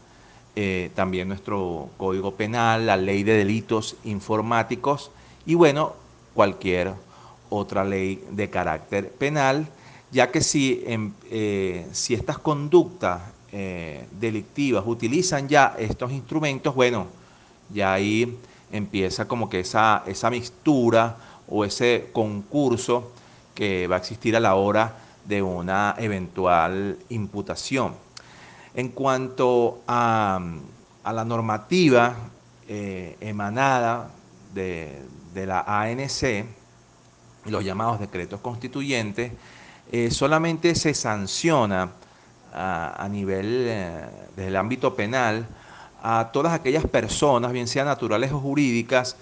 eh, 0.55 0.91
también 0.95 1.29
nuestro 1.29 1.89
código 1.97 2.35
penal, 2.35 2.85
la 2.85 2.97
ley 2.97 3.23
de 3.23 3.37
delitos 3.37 3.95
informáticos 4.03 5.11
y 5.45 5.55
bueno, 5.55 5.93
cualquier 6.33 6.93
otra 7.49 7.85
ley 7.85 8.25
de 8.31 8.49
carácter 8.49 9.09
penal 9.11 9.67
ya 10.11 10.31
que 10.31 10.41
si, 10.41 10.83
eh, 10.85 11.87
si 11.91 12.13
estas 12.13 12.37
conductas 12.37 13.21
eh, 13.51 14.07
delictivas 14.19 14.83
utilizan 14.85 15.47
ya 15.47 15.75
estos 15.77 16.11
instrumentos, 16.11 16.75
bueno, 16.75 17.07
ya 17.73 17.93
ahí 17.93 18.37
empieza 18.71 19.27
como 19.27 19.49
que 19.49 19.61
esa, 19.61 20.03
esa 20.05 20.29
mixtura 20.29 21.17
o 21.47 21.65
ese 21.65 22.09
concurso 22.13 23.11
que 23.55 23.87
va 23.87 23.95
a 23.95 23.99
existir 23.99 24.35
a 24.35 24.39
la 24.39 24.55
hora 24.55 24.95
de 25.25 25.41
una 25.41 25.95
eventual 25.97 26.97
imputación. 27.09 27.95
En 28.75 28.89
cuanto 28.89 29.81
a, 29.87 30.39
la 31.03 31.25
normativa 31.25 32.15
eh, 32.67 33.15
emanada 33.21 34.11
de, 34.53 35.01
de 35.33 35.45
la 35.45 35.61
ANC, 35.61 36.45
los 37.45 37.63
llamados 37.63 37.99
decretos 37.99 38.41
constituyentes, 38.41 39.31
eh, 39.91 40.11
solamente 40.11 40.75
se 40.75 40.93
sanciona 40.93 41.91
a, 42.53 43.07
nivel 43.09 43.65
eh, 43.67 44.05
del 44.35 44.55
ámbito 44.55 44.95
penal 44.95 45.47
a 46.01 46.29
todas 46.31 46.53
aquellas 46.53 46.85
personas, 46.85 47.51
bien 47.51 47.67
sean 47.67 47.85
naturales 47.85 48.31
o 48.31 48.39
jurídicas, 48.39 49.15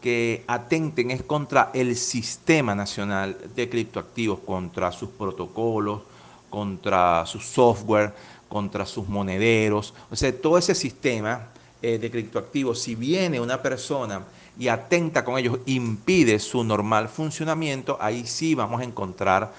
que 0.00 0.44
atenten 0.46 1.10
es 1.10 1.22
contra 1.22 1.70
el 1.74 1.94
sistema 1.96 2.74
nacional 2.74 3.36
de 3.54 3.68
criptoactivos, 3.68 4.40
contra 4.40 4.92
sus 4.92 5.10
protocolos, 5.10 6.02
contra 6.48 7.26
su 7.26 7.38
software, 7.38 8.12
contra 8.48 8.86
sus 8.86 9.06
monederos. 9.08 9.94
O 10.10 10.16
sea, 10.16 10.32
todo 10.32 10.56
ese 10.58 10.74
sistema 10.74 11.48
eh, 11.82 11.98
de 11.98 12.10
criptoactivos, 12.10 12.80
si 12.80 12.94
viene 12.94 13.40
una 13.40 13.60
persona 13.60 14.24
y 14.58 14.68
atenta 14.68 15.24
con 15.24 15.38
ellos, 15.38 15.58
impide 15.66 16.38
su 16.38 16.64
normal 16.64 17.08
funcionamiento, 17.08 17.98
ahí 18.00 18.26
sí 18.26 18.54
vamos 18.54 18.80
a 18.80 18.84
encontrar 18.84 19.52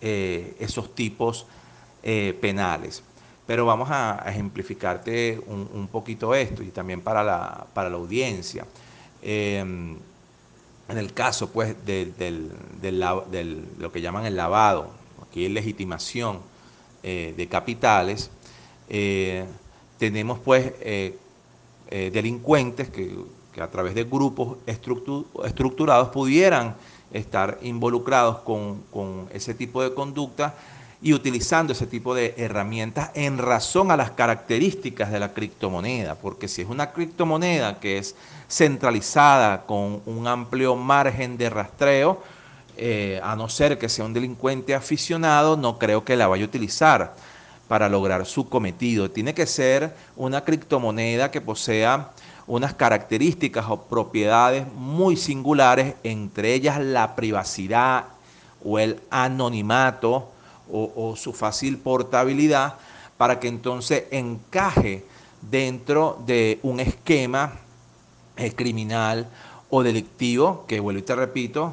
eh, 0.00 0.56
esos 0.58 0.94
tipos 0.94 1.46
eh, 2.02 2.36
penales. 2.40 3.02
Pero 3.46 3.66
vamos 3.66 3.88
a, 3.90 4.24
ejemplificarte 4.26 5.40
un, 5.46 5.88
poquito 5.88 6.34
esto 6.34 6.62
y 6.62 6.68
también 6.68 7.00
para 7.00 7.22
la, 7.22 7.66
para 7.74 7.90
la 7.90 7.96
audiencia. 7.96 8.64
Em, 9.22 9.96
en 10.88 10.98
el 10.98 11.12
caso 11.12 11.50
pues 11.50 11.74
del, 11.84 12.50
lo 13.78 13.92
que 13.92 14.00
llaman 14.00 14.24
el 14.24 14.36
lavado, 14.36 14.90
aquí 15.28 15.44
es 15.44 15.50
legitimación 15.50 16.38
eh, 17.02 17.34
de 17.36 17.46
capitales, 17.48 18.30
tenemos 19.98 20.38
pues 20.40 20.72
delincuentes 21.90 22.88
que, 22.88 23.16
que, 23.52 23.62
a 23.62 23.70
través 23.70 23.94
de 23.94 24.04
grupos 24.04 24.58
estructurados 24.66 26.08
pudieran 26.08 26.74
estar 27.12 27.58
involucrados 27.62 28.38
con, 28.38 29.28
ese 29.32 29.54
tipo 29.54 29.82
de 29.82 29.94
conducta 29.94 30.54
y 31.02 31.14
utilizando 31.14 31.72
ese 31.72 31.86
tipo 31.86 32.14
de 32.14 32.34
herramientas 32.36 33.10
en 33.14 33.38
razón 33.38 33.90
a 33.90 33.96
las 33.96 34.10
características 34.10 35.10
de 35.10 35.20
la 35.20 35.32
criptomoneda, 35.32 36.14
porque 36.14 36.46
si 36.46 36.62
es 36.62 36.68
una 36.68 36.92
criptomoneda 36.92 37.80
que 37.80 37.98
es 37.98 38.14
centralizada 38.48 39.62
con 39.66 40.02
un 40.04 40.26
amplio 40.26 40.76
margen 40.76 41.38
de 41.38 41.48
rastreo, 41.48 42.22
eh, 42.76 43.20
a 43.22 43.36
no 43.36 43.48
ser 43.48 43.78
que 43.78 43.88
sea 43.88 44.04
un 44.04 44.12
delincuente 44.12 44.74
aficionado, 44.74 45.56
no 45.56 45.78
creo 45.78 46.04
que 46.04 46.16
la 46.16 46.28
vaya 46.28 46.44
a 46.44 46.48
utilizar 46.48 47.14
para 47.68 47.88
lograr 47.88 48.26
su 48.26 48.48
cometido. 48.48 49.10
Tiene 49.10 49.32
que 49.32 49.46
ser 49.46 49.94
una 50.16 50.42
criptomoneda 50.42 51.30
que 51.30 51.40
posea 51.40 52.10
unas 52.50 52.74
características 52.74 53.66
o 53.68 53.82
propiedades 53.82 54.66
muy 54.74 55.16
singulares, 55.16 55.94
entre 56.02 56.52
ellas 56.52 56.80
la 56.80 57.14
privacidad 57.14 58.06
o 58.64 58.80
el 58.80 59.00
anonimato 59.08 60.28
o, 60.68 61.14
su 61.16 61.32
fácil 61.32 61.78
portabilidad, 61.78 62.74
para 63.16 63.38
que 63.38 63.46
entonces 63.46 64.04
encaje 64.10 65.04
dentro 65.40 66.20
de 66.26 66.58
un 66.64 66.80
esquema 66.80 67.52
criminal 68.56 69.28
o 69.70 69.84
delictivo, 69.84 70.64
que 70.66 70.80
vuelvo 70.80 70.98
y 70.98 71.02
te 71.02 71.14
repito, 71.14 71.72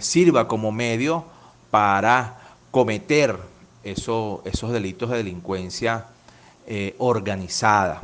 sirva 0.00 0.48
como 0.48 0.72
medio 0.72 1.24
para 1.70 2.40
cometer 2.70 3.38
esos 3.84 4.72
delitos 4.72 5.10
de 5.10 5.18
delincuencia 5.18 6.06
organizada. 6.96 8.02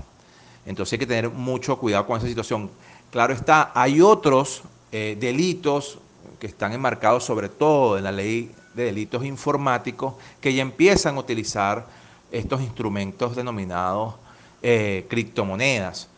Entonces 0.66 0.94
hay 0.94 0.98
que 0.98 1.06
tener 1.06 1.30
mucho 1.30 1.78
cuidado 1.78 2.06
con 2.06 2.18
esa 2.18 2.26
situación. 2.26 2.70
Claro 3.10 3.32
está, 3.32 3.72
hay 3.74 4.00
otros 4.00 4.62
delitos 4.90 5.98
que 6.38 6.46
están 6.46 6.72
enmarcados 6.72 7.24
sobre 7.24 7.48
todo 7.48 7.98
en 7.98 8.04
la 8.04 8.12
ley 8.12 8.54
de 8.74 8.84
delitos 8.84 9.24
informáticos 9.24 10.14
que 10.40 10.52
ya 10.52 10.62
empiezan 10.62 11.16
a 11.16 11.20
utilizar 11.20 11.86
estos 12.30 12.60
instrumentos 12.60 13.36
denominados 13.36 14.14
eh, 14.62 15.06
criptomonedas. 15.08 16.08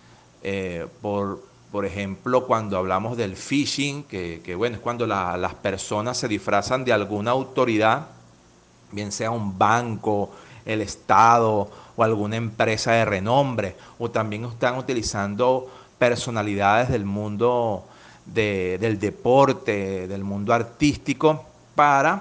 Eh, 0.42 0.86
por, 1.02 1.42
por, 1.70 1.84
ejemplo, 1.84 2.46
cuando 2.46 2.78
hablamos 2.78 3.16
del 3.16 3.36
phishing, 3.36 4.04
que, 4.04 4.54
bueno, 4.56 4.76
es 4.76 4.82
cuando 4.82 5.06
las 5.06 5.54
personas 5.54 6.16
se 6.16 6.28
disfrazan 6.28 6.84
de 6.84 6.92
alguna 6.92 7.32
autoridad, 7.32 8.06
bien 8.92 9.12
sea 9.12 9.30
un 9.30 9.58
banco, 9.58 10.30
el 10.64 10.80
Estado 10.80 11.70
o 11.96 12.02
alguna 12.02 12.36
empresa 12.36 12.92
de 12.92 13.04
renombre, 13.04 13.76
o 13.98 14.10
también 14.10 14.44
están 14.44 14.76
utilizando 14.78 15.70
personalidades 15.98 16.88
del 16.88 17.04
mundo 17.04 17.84
del 18.26 18.98
deporte, 18.98 20.08
del 20.08 20.24
mundo 20.24 20.52
artístico, 20.52 21.44
para 21.76 22.20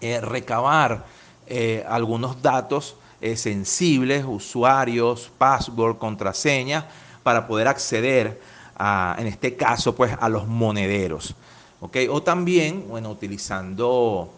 eh, 0.00 0.20
recabar 0.20 1.04
eh, 1.46 1.84
algunos 1.88 2.42
datos 2.42 2.96
eh, 3.20 3.36
sensibles, 3.36 4.24
usuarios, 4.26 5.30
password, 5.38 5.96
contraseña, 5.98 6.88
para 7.22 7.46
poder 7.46 7.68
acceder 7.68 8.40
a, 8.76 9.14
en 9.18 9.28
este 9.28 9.54
caso, 9.54 9.94
pues 9.94 10.16
a 10.18 10.28
los 10.28 10.48
monederos. 10.48 11.36
O 11.80 12.22
también, 12.22 12.84
bueno, 12.88 13.10
utilizando 13.10 14.32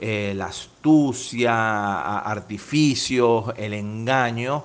la 0.00 0.46
astucia, 0.46 2.20
artificios, 2.20 3.52
el 3.56 3.74
engaño, 3.74 4.64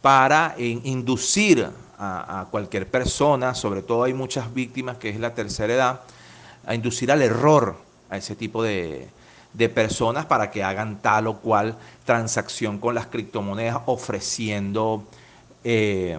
para 0.00 0.54
inducir 0.58 1.68
a, 1.98 2.46
cualquier 2.50 2.88
persona, 2.88 3.54
sobre 3.54 3.82
todo 3.82 4.04
hay 4.04 4.14
muchas 4.14 4.52
víctimas 4.54 4.96
que 4.96 5.10
es 5.10 5.20
la 5.20 5.34
tercera 5.34 5.74
edad, 5.74 6.00
a 6.66 6.74
inducir 6.74 7.12
al 7.12 7.20
error 7.20 7.76
a 8.08 8.16
ese 8.16 8.34
tipo 8.34 8.62
de, 8.62 9.08
personas 9.74 10.26
para 10.26 10.50
que 10.50 10.62
hagan 10.62 11.02
tal 11.02 11.26
o 11.26 11.38
cual 11.38 11.76
transacción 12.04 12.78
con 12.78 12.94
las 12.94 13.06
criptomonedas 13.06 13.80
ofreciendo 13.86 15.04
eh, 15.64 16.16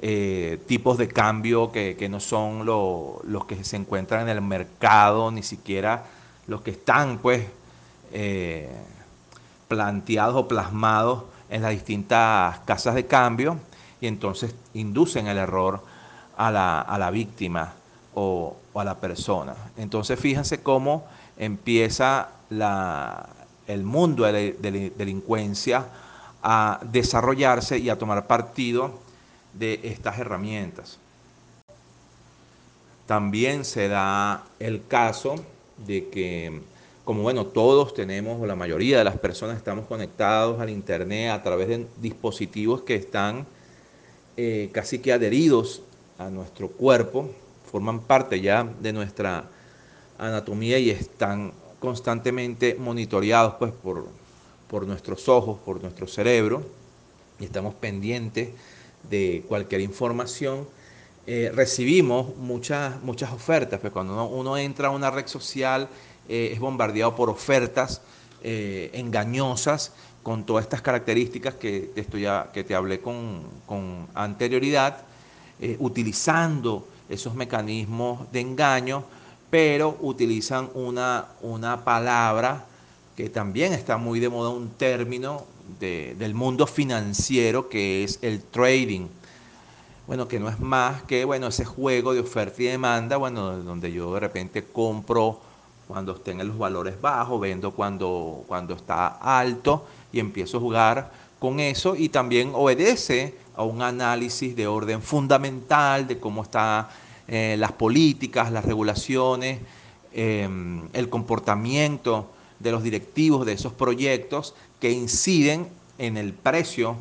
eh, 0.00 0.58
tipos 0.66 0.96
de 0.98 1.08
cambio 1.08 1.72
que, 1.72 2.08
no 2.08 2.20
son 2.20 2.64
los 2.64 3.44
que 3.46 3.62
se 3.64 3.76
encuentran 3.76 4.22
en 4.22 4.28
el 4.36 4.40
mercado, 4.40 5.30
ni 5.30 5.42
siquiera 5.42 6.04
los 6.46 6.62
que 6.62 6.72
están 6.72 7.18
pues 7.18 7.46
eh, 8.12 8.68
planteados 9.68 10.36
o 10.36 10.48
plasmados 10.48 11.24
en 11.48 11.62
las 11.62 11.70
distintas 11.72 12.58
casas 12.60 12.94
de 12.94 13.06
cambio 13.06 13.58
y 14.00 14.06
entonces 14.06 14.54
inducen 14.74 15.26
el 15.26 15.38
error 15.38 15.82
a 16.36 16.50
la, 16.50 17.10
víctima 17.10 17.72
o, 18.14 18.56
a 18.74 18.84
la 18.84 18.96
persona. 18.96 19.54
Entonces 19.76 20.18
fíjense 20.18 20.62
cómo 20.62 21.06
empieza 21.36 22.28
el 22.50 23.82
mundo 23.84 24.24
de 24.24 24.56
la 24.60 24.96
delincuencia 24.96 25.86
a 26.42 26.80
desarrollarse 26.90 27.78
y 27.78 27.88
a 27.88 27.98
tomar 27.98 28.26
partido 28.26 28.98
de 29.52 29.80
estas 29.84 30.18
herramientas. 30.18 30.98
También 33.06 33.64
se 33.64 33.88
da 33.88 34.44
el 34.58 34.86
caso 34.86 35.36
de 35.78 36.08
que, 36.08 36.60
como 37.04 37.22
bueno, 37.22 37.46
todos 37.46 37.94
tenemos, 37.94 38.40
o 38.40 38.46
la 38.46 38.56
mayoría 38.56 38.98
de 38.98 39.04
las 39.04 39.18
personas 39.18 39.56
estamos 39.56 39.86
conectados 39.86 40.60
al 40.60 40.70
Internet 40.70 41.30
a 41.30 41.42
través 41.42 41.68
de 41.68 41.86
dispositivos 42.00 42.82
que 42.82 42.94
están 42.94 43.46
eh, 44.36 44.70
casi 44.72 44.98
que 44.98 45.12
adheridos 45.12 45.82
a 46.18 46.30
nuestro 46.30 46.68
cuerpo, 46.68 47.30
forman 47.70 48.00
parte 48.00 48.40
ya 48.40 48.68
de 48.80 48.92
nuestra 48.92 49.44
anatomía 50.18 50.78
y 50.78 50.90
están 50.90 51.52
constantemente 51.80 52.76
monitoreados 52.76 53.54
pues, 53.58 53.72
por, 53.72 54.06
por 54.68 54.86
nuestros 54.86 55.28
ojos, 55.28 55.58
por 55.64 55.82
nuestro 55.82 56.06
cerebro, 56.06 56.62
y 57.40 57.44
estamos 57.44 57.74
pendientes 57.74 58.50
de 59.10 59.44
cualquier 59.48 59.80
información. 59.80 60.66
Eh, 61.26 61.52
recibimos 61.54 62.36
muchas, 62.36 63.00
muchas 63.02 63.32
ofertas, 63.32 63.80
pues 63.80 63.92
cuando 63.92 64.24
uno, 64.26 64.56
entra 64.56 64.88
a 64.88 64.90
una 64.90 65.10
red 65.10 65.26
social 65.26 65.88
eh, 66.28 66.50
es 66.52 66.60
bombardeado 66.60 67.14
por 67.14 67.30
ofertas 67.30 68.00
engañosas 68.44 69.92
con 70.22 70.44
todas 70.44 70.64
estas 70.64 70.82
características 70.82 71.54
que, 71.54 71.90
que 72.52 72.64
te 72.64 72.74
hablé 72.74 73.00
con, 73.00 73.42
anterioridad, 74.14 74.98
eh, 75.60 75.76
utilizando 75.80 76.86
esos 77.08 77.34
mecanismos 77.34 78.30
de 78.32 78.40
engaño, 78.40 79.04
pero 79.50 79.98
utilizan 80.00 80.70
una, 80.74 81.26
una 81.42 81.84
palabra 81.84 82.64
que 83.16 83.28
también 83.28 83.72
está 83.72 83.96
muy 83.96 84.20
de 84.20 84.28
moda, 84.28 84.50
un 84.50 84.70
término 84.70 85.44
del 85.78 86.34
mundo 86.34 86.66
financiero 86.66 87.68
que 87.68 88.04
es 88.04 88.18
el 88.22 88.42
trading. 88.42 89.06
Bueno, 90.06 90.26
que 90.26 90.40
no 90.40 90.48
es 90.48 90.58
más 90.58 91.04
que 91.04 91.24
bueno, 91.24 91.46
ese 91.46 91.64
juego 91.64 92.12
de 92.12 92.20
oferta 92.20 92.60
y 92.60 92.66
demanda, 92.66 93.16
bueno, 93.16 93.58
donde 93.58 93.92
yo 93.92 94.12
de 94.14 94.20
repente 94.20 94.64
compro 94.64 95.40
cuando 95.86 96.12
estén 96.12 96.40
en 96.40 96.48
los 96.48 96.58
valores 96.58 97.00
bajos, 97.00 97.40
vendo 97.40 97.70
cuando, 97.70 98.44
cuando 98.48 98.74
está 98.74 99.06
alto 99.08 99.86
y 100.12 100.18
empiezo 100.18 100.56
a 100.56 100.60
jugar 100.60 101.12
con 101.38 101.60
eso 101.60 101.94
y 101.94 102.08
también 102.08 102.50
obedece 102.54 103.34
a 103.54 103.62
un 103.62 103.80
análisis 103.82 104.56
de 104.56 104.66
orden 104.66 105.02
fundamental 105.02 106.06
de 106.06 106.18
cómo 106.18 106.42
están 106.42 106.88
eh, 107.28 107.56
las 107.58 107.72
políticas, 107.72 108.50
las 108.50 108.64
regulaciones, 108.64 109.60
em, 110.12 110.88
el 110.92 111.08
comportamiento 111.08 112.26
de 112.58 112.72
los 112.72 112.82
directivos 112.82 113.46
de 113.46 113.52
esos 113.52 113.72
proyectos 113.72 114.54
que 114.80 114.90
inciden 114.90 115.68
en 115.98 116.16
el 116.16 116.32
precio 116.32 116.96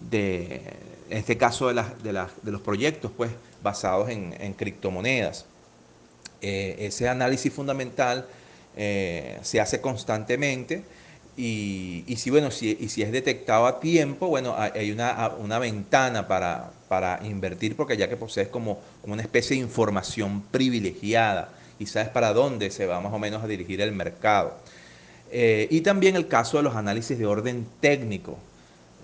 de, 0.00 0.62
en 1.10 1.18
este 1.18 1.36
caso, 1.36 1.72
de, 1.72 1.82
de, 2.02 2.50
los 2.52 2.60
proyectos 2.60 3.10
pues, 3.16 3.30
basados 3.62 4.08
en, 4.10 4.52
criptomonedas. 4.54 5.46
Eh, 6.42 6.76
ese 6.80 7.08
análisis 7.08 7.52
fundamental 7.52 8.26
eh, 8.76 9.38
se 9.42 9.60
hace 9.60 9.80
constantemente 9.80 10.84
y, 11.36 12.04
si, 12.16 12.30
bueno, 12.30 12.50
si, 12.50 12.76
y 12.80 12.88
si 12.88 13.02
es 13.02 13.12
detectado 13.12 13.66
a 13.66 13.78
tiempo, 13.78 14.28
bueno, 14.28 14.54
hay 14.56 14.90
una, 14.90 15.32
una 15.38 15.58
ventana 15.58 16.26
para, 16.26 16.70
para, 16.88 17.20
invertir 17.24 17.76
porque 17.76 17.96
ya 17.96 18.08
que 18.08 18.16
posees 18.16 18.48
como, 18.48 18.80
como, 19.02 19.12
una 19.12 19.22
especie 19.22 19.56
de 19.56 19.62
información 19.62 20.42
privilegiada 20.50 21.50
y 21.78 21.86
sabes 21.86 22.08
para 22.08 22.32
dónde 22.32 22.70
se 22.70 22.86
va 22.86 23.00
más 23.00 23.12
o 23.12 23.18
menos 23.18 23.42
a 23.42 23.46
dirigir 23.46 23.82
el 23.82 23.92
mercado. 23.92 24.56
Eh, 25.30 25.68
y 25.70 25.82
también 25.82 26.16
el 26.16 26.28
caso 26.28 26.56
de 26.56 26.62
los 26.62 26.74
análisis 26.74 27.18
de 27.18 27.26
orden 27.26 27.66
técnico, 27.80 28.38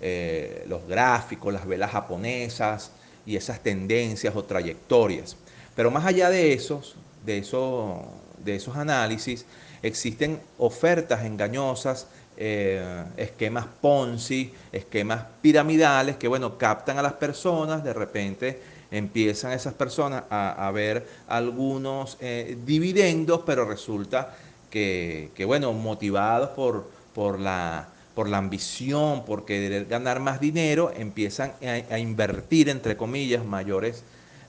eh, 0.05 0.65
los 0.67 0.85
gráficos, 0.85 1.53
las 1.53 1.65
velas 1.65 1.91
japonesas 1.91 2.91
y 3.25 3.37
esas 3.37 3.61
tendencias 3.61 4.35
o 4.35 4.43
trayectorias. 4.43 5.37
Pero 5.77 5.91
más 5.91 6.05
allá 6.05 6.29
de 6.29 6.51
esos, 6.51 6.97
de 7.25 7.37
esos, 7.37 8.01
de 8.43 8.57
esos 8.57 8.75
análisis, 8.75 9.45
existen 9.81 10.41
ofertas 10.57 11.23
engañosas 11.23 12.07
eh, 12.35 13.05
esquemas 13.15 13.65
Ponzi, 13.79 14.53
esquemas 14.73 15.23
piramidales 15.41 16.17
que, 16.17 16.27
bueno, 16.27 16.57
captan 16.57 16.97
a 16.97 17.01
las 17.01 17.13
personas, 17.13 17.81
de 17.81 17.93
repente 17.93 18.61
empiezan 18.91 19.53
esas 19.53 19.73
personas 19.73 20.25
a, 20.29 20.69
ver 20.73 21.07
algunos 21.29 22.17
eh, 22.19 22.57
dividendos, 22.65 23.43
pero 23.45 23.63
resulta 23.63 24.35
que, 24.69 25.31
bueno, 25.47 25.71
motivados 25.71 26.49
por, 26.49 26.89
por, 27.13 27.39
la, 27.39 27.87
por 28.15 28.29
la 28.29 28.37
ambición, 28.37 29.25
por 29.25 29.45
querer 29.45 29.85
ganar 29.85 30.19
más 30.19 30.39
dinero, 30.39 30.91
empiezan 30.95 31.53
a, 31.89 31.97
invertir, 31.99 32.69
entre 32.69 32.95
comillas, 32.95 33.43
mayores 33.43 34.03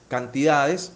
cantidades 0.07 0.91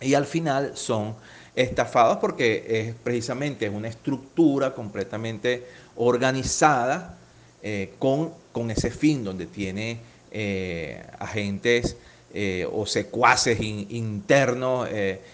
y 0.00 0.14
al 0.14 0.26
final 0.26 0.72
son 0.76 1.14
estafados 1.54 2.18
porque 2.18 2.64
es 2.68 2.94
precisamente 2.94 3.68
una 3.68 3.88
estructura 3.88 4.74
completamente 4.74 5.66
organizada 5.96 7.16
eh, 7.62 7.94
con, 7.98 8.32
con, 8.52 8.70
ese 8.70 8.90
fin, 8.90 9.24
donde 9.24 9.46
tiene 9.46 9.98
eh, 10.32 11.02
agentes 11.18 11.96
eh, 12.32 12.66
o 12.70 12.86
secuaces 12.86 13.60
internos, 13.60 14.88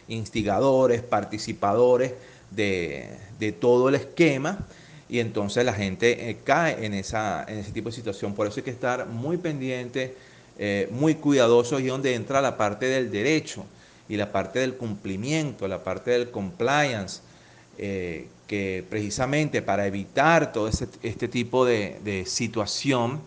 instigadores, 0.08 1.02
participadores 1.02 2.12
de, 2.50 3.54
todo 3.60 3.88
el 3.88 3.94
esquema, 3.94 4.66
y 5.10 5.20
entonces 5.20 5.64
la 5.64 5.74
gente 5.74 6.38
cae 6.44 6.86
en, 6.86 6.94
esa, 6.94 7.44
en 7.48 7.58
ese 7.58 7.72
tipo 7.72 7.88
de 7.88 7.96
situación. 7.96 8.34
Por 8.34 8.46
eso 8.46 8.60
hay 8.60 8.64
que 8.64 8.70
estar 8.70 9.06
muy 9.06 9.36
pendiente 9.36 10.14
eh, 10.62 10.88
muy 10.90 11.14
cuidadosos 11.14 11.80
y 11.80 11.86
donde 11.86 12.14
entra 12.14 12.42
la 12.42 12.58
parte 12.58 12.84
del 12.84 13.10
derecho 13.10 13.64
y 14.10 14.18
la 14.18 14.30
parte 14.30 14.58
del 14.58 14.74
cumplimiento, 14.74 15.66
la 15.66 15.82
parte 15.82 16.10
del 16.10 16.30
compliance, 16.30 17.22
eh, 17.78 18.28
que 18.46 18.84
precisamente 18.90 19.62
para 19.62 19.86
evitar 19.86 20.52
todo 20.52 20.68
este 20.68 21.28
tipo 21.28 21.64
de, 21.64 22.24
situación 22.26 23.22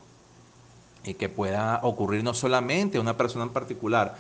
y 1.04 1.16
que 1.16 1.28
pueda 1.28 1.80
ocurrir 1.82 2.24
no 2.24 2.36
solamente 2.36 3.00
a 3.00 3.02
una 3.02 3.18
persona 3.18 3.46
en 3.46 3.50
particular, 3.50 4.16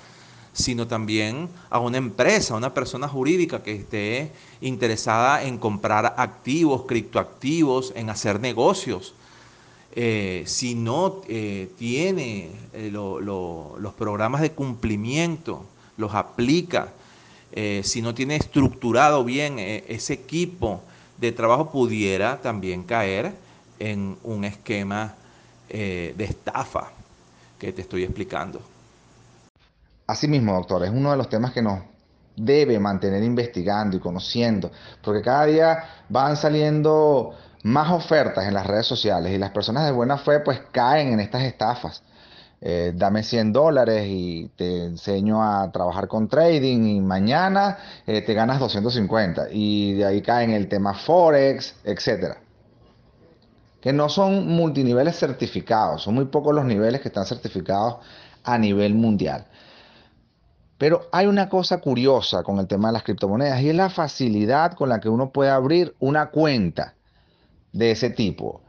sino 0.53 0.87
también 0.87 1.49
a 1.69 1.79
una 1.79 1.97
empresa, 1.97 2.53
a 2.53 2.57
una 2.57 2.73
persona 2.73 3.07
jurídica 3.07 3.63
que 3.63 3.73
esté 3.73 4.31
interesada 4.61 5.43
en 5.43 5.57
comprar 5.57 6.13
activos, 6.17 6.83
criptoactivos, 6.87 7.91
en 7.95 8.09
hacer 8.09 8.39
negocios. 8.39 9.13
Eh, 9.95 10.43
si 10.47 10.73
no 10.75 11.21
eh, 11.27 11.69
tiene 11.77 12.51
los 12.91 13.93
programas 13.97 14.41
de 14.41 14.51
cumplimiento, 14.51 15.65
los 15.97 16.13
aplica, 16.13 16.93
eh, 17.51 17.81
si 17.83 18.01
no 18.01 18.15
tiene 18.15 18.35
estructurado 18.35 19.23
bien 19.23 19.59
eh, 19.59 19.83
ese 19.87 20.13
equipo 20.13 20.81
de 21.17 21.31
trabajo, 21.31 21.71
pudiera 21.71 22.41
también 22.41 22.83
caer 22.83 23.33
en 23.79 24.17
un 24.23 24.43
esquema 24.43 25.15
eh, 25.69 26.15
de 26.17 26.23
estafa 26.23 26.91
que 27.59 27.71
te 27.71 27.81
estoy 27.81 28.03
explicando. 28.03 28.72
Asimismo, 30.07 30.53
doctor, 30.53 30.83
es 30.83 30.89
uno 30.89 31.11
de 31.11 31.17
los 31.17 31.29
temas 31.29 31.53
que 31.53 31.61
nos 31.61 31.79
debe 32.35 32.79
mantener 32.79 33.23
investigando 33.23 33.95
y 33.95 33.99
conociendo, 33.99 34.71
porque 35.01 35.21
cada 35.21 35.45
día 35.45 35.83
van 36.09 36.35
saliendo 36.35 37.33
más 37.63 37.91
ofertas 37.91 38.45
en 38.45 38.53
las 38.53 38.67
redes 38.67 38.85
sociales 38.85 39.31
y 39.31 39.37
las 39.37 39.51
personas 39.51 39.85
de 39.85 39.91
buena 39.91 40.17
fe 40.17 40.39
pues 40.41 40.61
caen 40.71 41.13
en 41.13 41.19
estas 41.19 41.43
estafas. 41.43 42.03
Eh, 42.65 42.93
dame 42.95 43.23
100 43.23 43.51
dólares 43.51 44.05
y 44.07 44.49
te 44.55 44.85
enseño 44.85 45.43
a 45.43 45.69
trabajar 45.71 46.07
con 46.07 46.29
trading 46.29 46.85
y 46.85 47.01
mañana 47.01 47.77
eh, 48.07 48.21
te 48.21 48.33
ganas 48.33 48.57
250 48.57 49.47
y 49.51 49.93
de 49.95 50.05
ahí 50.05 50.21
cae 50.21 50.45
en 50.45 50.51
el 50.51 50.69
tema 50.69 50.93
forex, 50.93 51.75
etcétera. 51.83 52.37
Que 53.81 53.91
no 53.91 54.07
son 54.07 54.47
multiniveles 54.47 55.17
certificados, 55.17 56.03
son 56.03 56.15
muy 56.15 56.25
pocos 56.25 56.55
los 56.55 56.63
niveles 56.63 57.01
que 57.01 57.09
están 57.09 57.25
certificados 57.25 57.97
a 58.45 58.57
nivel 58.57 58.93
mundial. 58.93 59.45
Pero 60.83 61.07
hay 61.13 61.27
una 61.27 61.47
cosa 61.47 61.77
curiosa 61.77 62.43
con 62.43 62.59
el 62.59 62.67
tema 62.67 62.89
de 62.89 62.93
las 62.95 63.03
criptomonedas 63.03 63.61
y 63.61 63.69
es 63.69 63.75
la 63.75 63.89
facilidad 63.89 64.73
con 64.73 64.89
la 64.89 64.99
que 64.99 65.07
uno 65.07 65.31
puede 65.31 65.49
abrir 65.49 65.95
una 65.99 66.25
cuenta 66.25 66.95
de 67.71 67.91
ese 67.91 68.09
tipo, 68.09 68.59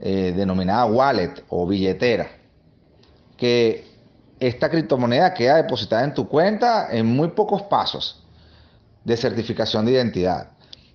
eh, 0.00 0.32
denominada 0.34 0.86
wallet 0.86 1.44
o 1.50 1.66
billetera 1.66 2.26
que 3.36 3.84
esta 4.40 4.70
criptomoneda 4.70 5.34
queda 5.34 5.56
depositada 5.56 6.04
en 6.04 6.14
tu 6.14 6.26
cuenta 6.26 6.88
en 6.90 7.04
muy 7.04 7.28
pocos 7.28 7.60
pasos 7.64 8.24
de 9.04 9.14
certificación 9.18 9.84
de 9.84 9.92
identidad. 9.92 10.52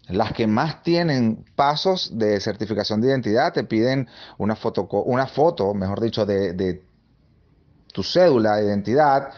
Las 0.08 0.34
que 0.34 0.48
más 0.48 0.82
tienen 0.82 1.46
pasos 1.56 2.18
de 2.18 2.40
certificación 2.40 3.00
de 3.00 3.10
identidad 3.10 3.54
te 3.54 3.64
piden 3.64 4.08
una 4.40 4.56
foto, 4.56 4.88
una 5.06 5.28
foto 5.28 5.76
mejor 5.76 6.02
dicho, 6.02 6.26
de, 6.26 6.82
tu 7.94 8.02
cédula 8.02 8.56
de 8.56 8.66
identidad 8.66 9.30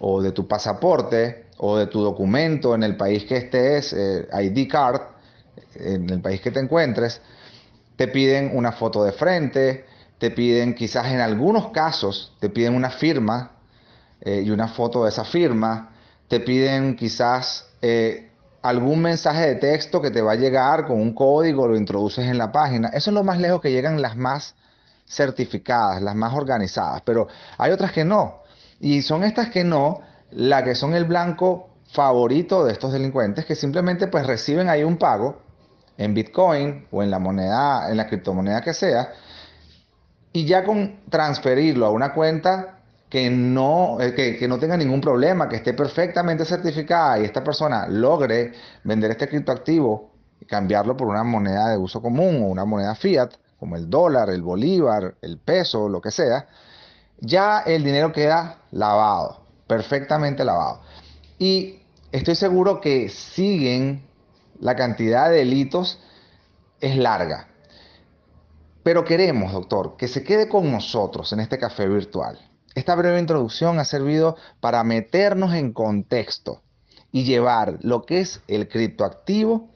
o 0.00 0.22
de 0.22 0.32
tu 0.32 0.46
pasaporte 0.46 1.46
o 1.58 1.76
de 1.76 1.86
tu 1.86 2.00
documento 2.02 2.74
en 2.74 2.82
el 2.82 2.96
país 2.96 3.24
que 3.24 3.36
estés, 3.36 3.92
eh, 3.92 4.28
ID 4.42 4.70
card, 4.70 5.00
en 5.74 6.08
el 6.10 6.20
país 6.20 6.40
que 6.40 6.50
te 6.50 6.60
encuentres. 6.60 7.20
Te 7.96 8.08
piden 8.08 8.52
una 8.54 8.72
foto 8.72 9.02
de 9.04 9.12
frente, 9.12 9.84
te 10.18 10.30
piden 10.30 10.74
quizás 10.74 11.06
en 11.06 11.20
algunos 11.20 11.70
casos, 11.70 12.32
te 12.40 12.48
piden 12.48 12.74
una 12.74 12.90
firma 12.90 13.52
eh, 14.20 14.42
y 14.44 14.50
una 14.50 14.68
foto 14.68 15.04
de 15.04 15.10
esa 15.10 15.24
firma, 15.24 15.90
te 16.28 16.40
piden 16.40 16.96
quizás 16.96 17.66
eh, 17.82 18.30
algún 18.62 19.00
mensaje 19.00 19.46
de 19.46 19.54
texto 19.56 20.00
que 20.00 20.10
te 20.10 20.20
va 20.20 20.32
a 20.32 20.36
llegar 20.36 20.86
con 20.86 21.00
un 21.00 21.14
código, 21.14 21.66
lo 21.66 21.76
introduces 21.76 22.26
en 22.26 22.38
la 22.38 22.52
página. 22.52 22.88
Eso 22.88 23.10
es 23.10 23.14
lo 23.14 23.24
más 23.24 23.38
lejos 23.38 23.60
que 23.60 23.72
llegan 23.72 24.02
las 24.02 24.16
más 24.16 24.54
certificadas, 25.08 26.02
las 26.02 26.14
más 26.14 26.34
organizadas, 26.34 27.02
pero 27.04 27.28
hay 27.56 27.72
otras 27.72 27.92
que 27.92 28.04
no. 28.04 28.42
Y 28.80 29.02
son 29.02 29.24
estas 29.24 29.50
que 29.50 29.64
no, 29.64 30.00
las 30.30 30.62
que 30.62 30.74
son 30.74 30.94
el 30.94 31.04
blanco 31.04 31.68
favorito 31.90 32.64
de 32.64 32.72
estos 32.72 32.92
delincuentes 32.92 33.46
que 33.46 33.54
simplemente 33.54 34.08
pues 34.08 34.26
reciben 34.26 34.68
ahí 34.68 34.84
un 34.84 34.98
pago 34.98 35.40
en 35.96 36.14
Bitcoin 36.14 36.86
o 36.90 37.02
en 37.02 37.10
la 37.10 37.18
moneda, 37.18 37.90
en 37.90 37.96
la 37.96 38.06
criptomoneda 38.06 38.60
que 38.60 38.74
sea, 38.74 39.12
y 40.32 40.44
ya 40.44 40.64
con 40.64 41.00
transferirlo 41.08 41.86
a 41.86 41.90
una 41.90 42.14
cuenta 42.14 42.78
que 43.08 43.30
no, 43.30 43.98
eh, 44.00 44.14
que, 44.14 44.46
no 44.46 44.58
tenga 44.58 44.76
ningún 44.76 45.00
problema, 45.00 45.48
que 45.48 45.56
esté 45.56 45.72
perfectamente 45.72 46.44
certificada 46.44 47.18
y 47.18 47.24
esta 47.24 47.42
persona 47.42 47.86
logre 47.88 48.52
vender 48.84 49.12
este 49.12 49.28
criptoactivo 49.28 50.10
y 50.40 50.44
cambiarlo 50.44 50.96
por 50.96 51.08
una 51.08 51.24
moneda 51.24 51.70
de 51.70 51.78
uso 51.78 52.02
común 52.02 52.42
o 52.42 52.46
una 52.48 52.64
moneda 52.66 52.94
fiat, 52.94 53.32
como 53.58 53.76
el 53.76 53.88
dólar, 53.88 54.30
el 54.30 54.42
bolívar, 54.42 55.16
el 55.22 55.38
peso, 55.38 55.88
lo 55.88 56.00
que 56.00 56.10
sea, 56.10 56.46
ya 57.20 57.60
el 57.60 57.84
dinero 57.84 58.12
queda 58.12 58.62
lavado, 58.70 59.42
perfectamente 59.66 60.44
lavado. 60.44 60.80
Y 61.38 61.80
estoy 62.12 62.34
seguro 62.34 62.80
que 62.80 63.08
siguen 63.08 64.06
la 64.60 64.76
cantidad 64.76 65.30
de 65.30 65.36
delitos 65.36 66.00
es 66.80 66.96
larga. 66.96 67.48
Pero 68.82 69.04
queremos, 69.04 69.52
doctor, 69.52 69.96
que 69.96 70.08
se 70.08 70.22
quede 70.22 70.48
con 70.48 70.70
nosotros 70.70 71.32
en 71.32 71.40
este 71.40 71.58
café 71.58 71.88
virtual. 71.88 72.38
Esta 72.74 72.94
breve 72.94 73.18
introducción 73.18 73.78
ha 73.78 73.84
servido 73.84 74.36
para 74.60 74.84
meternos 74.84 75.54
en 75.54 75.72
contexto 75.72 76.62
y 77.10 77.24
llevar 77.24 77.78
lo 77.82 78.02
que 78.02 78.20
es 78.20 78.40
el 78.46 78.68
criptoactivo 78.68 79.68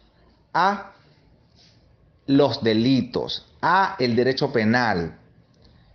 a 0.54 0.92
los 2.26 2.62
delitos, 2.62 3.46
a 3.60 3.96
el 3.98 4.14
derecho 4.14 4.52
penal. 4.52 5.18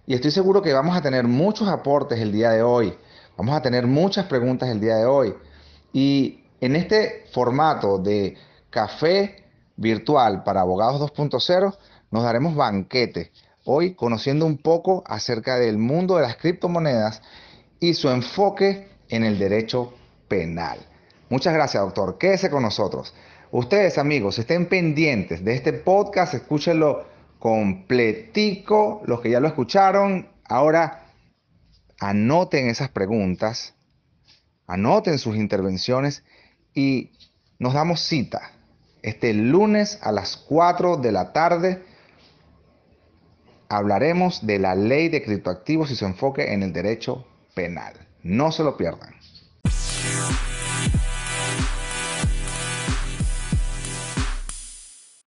Y 0.07 0.13
estoy 0.13 0.31
seguro 0.31 0.61
que 0.61 0.71
vamos 0.71 0.95
a 0.95 1.01
tener 1.01 1.25
muchos 1.25 1.67
aportes 1.67 2.19
el 2.21 2.31
día 2.31 2.51
de 2.51 2.63
hoy, 2.63 2.97
vamos 3.35 3.53
a 3.53 3.61
tener 3.61 3.85
muchas 3.85 4.25
preguntas 4.25 4.69
el 4.69 4.79
día 4.79 4.95
de 4.95 5.05
hoy. 5.05 5.35
Y 5.91 6.45
en 6.61 6.77
este 6.77 7.25
formato 7.33 7.97
de 7.97 8.37
café 8.69 9.43
virtual 9.75 10.43
para 10.43 10.61
abogados 10.61 11.01
2.0, 11.01 11.77
nos 12.09 12.23
daremos 12.23 12.55
banquete 12.55 13.33
hoy 13.65 13.95
conociendo 13.95 14.45
un 14.45 14.57
poco 14.59 15.03
acerca 15.05 15.59
del 15.59 15.77
mundo 15.77 16.15
de 16.15 16.21
las 16.21 16.37
criptomonedas 16.37 17.21
y 17.81 17.93
su 17.93 18.07
enfoque 18.07 18.87
en 19.09 19.25
el 19.25 19.37
derecho 19.37 19.93
penal. 20.29 20.79
Muchas 21.27 21.53
gracias, 21.53 21.83
doctor. 21.83 22.17
Quédese 22.17 22.49
con 22.49 22.63
nosotros. 22.63 23.13
Ustedes, 23.51 23.97
amigos, 23.97 24.39
estén 24.39 24.69
pendientes 24.69 25.43
de 25.43 25.53
este 25.53 25.73
podcast, 25.73 26.33
escúchenlo 26.33 27.16
completico, 27.39 29.01
los 29.05 29.21
que 29.21 29.31
ya 29.31 29.39
lo 29.39 29.47
escucharon. 29.47 30.29
Ahora 30.45 31.05
anoten 31.99 32.69
esas 32.69 32.89
preguntas, 32.89 33.75
anoten 34.67 35.19
sus 35.19 35.35
intervenciones 35.35 36.23
y 36.73 37.11
nos 37.59 37.73
damos 37.73 38.01
cita 38.01 38.51
este 39.07 39.33
lunes 39.33 39.99
a 40.01 40.11
las 40.11 40.35
4 40.35 40.97
de 40.97 41.11
la 41.13 41.31
tarde 41.31 41.81
hablaremos 43.69 44.45
de 44.45 44.59
la 44.59 44.75
ley 44.75 45.07
de 45.09 45.23
criptoactivos 45.23 45.91
y 45.91 45.95
su 45.95 46.05
enfoque 46.05 46.53
en 46.53 46.61
el 46.63 46.73
derecho 46.73 47.25
penal. 47.53 47.93
No 48.23 48.51
se 48.51 48.63
lo 48.63 48.75
pierdan. 48.75 49.15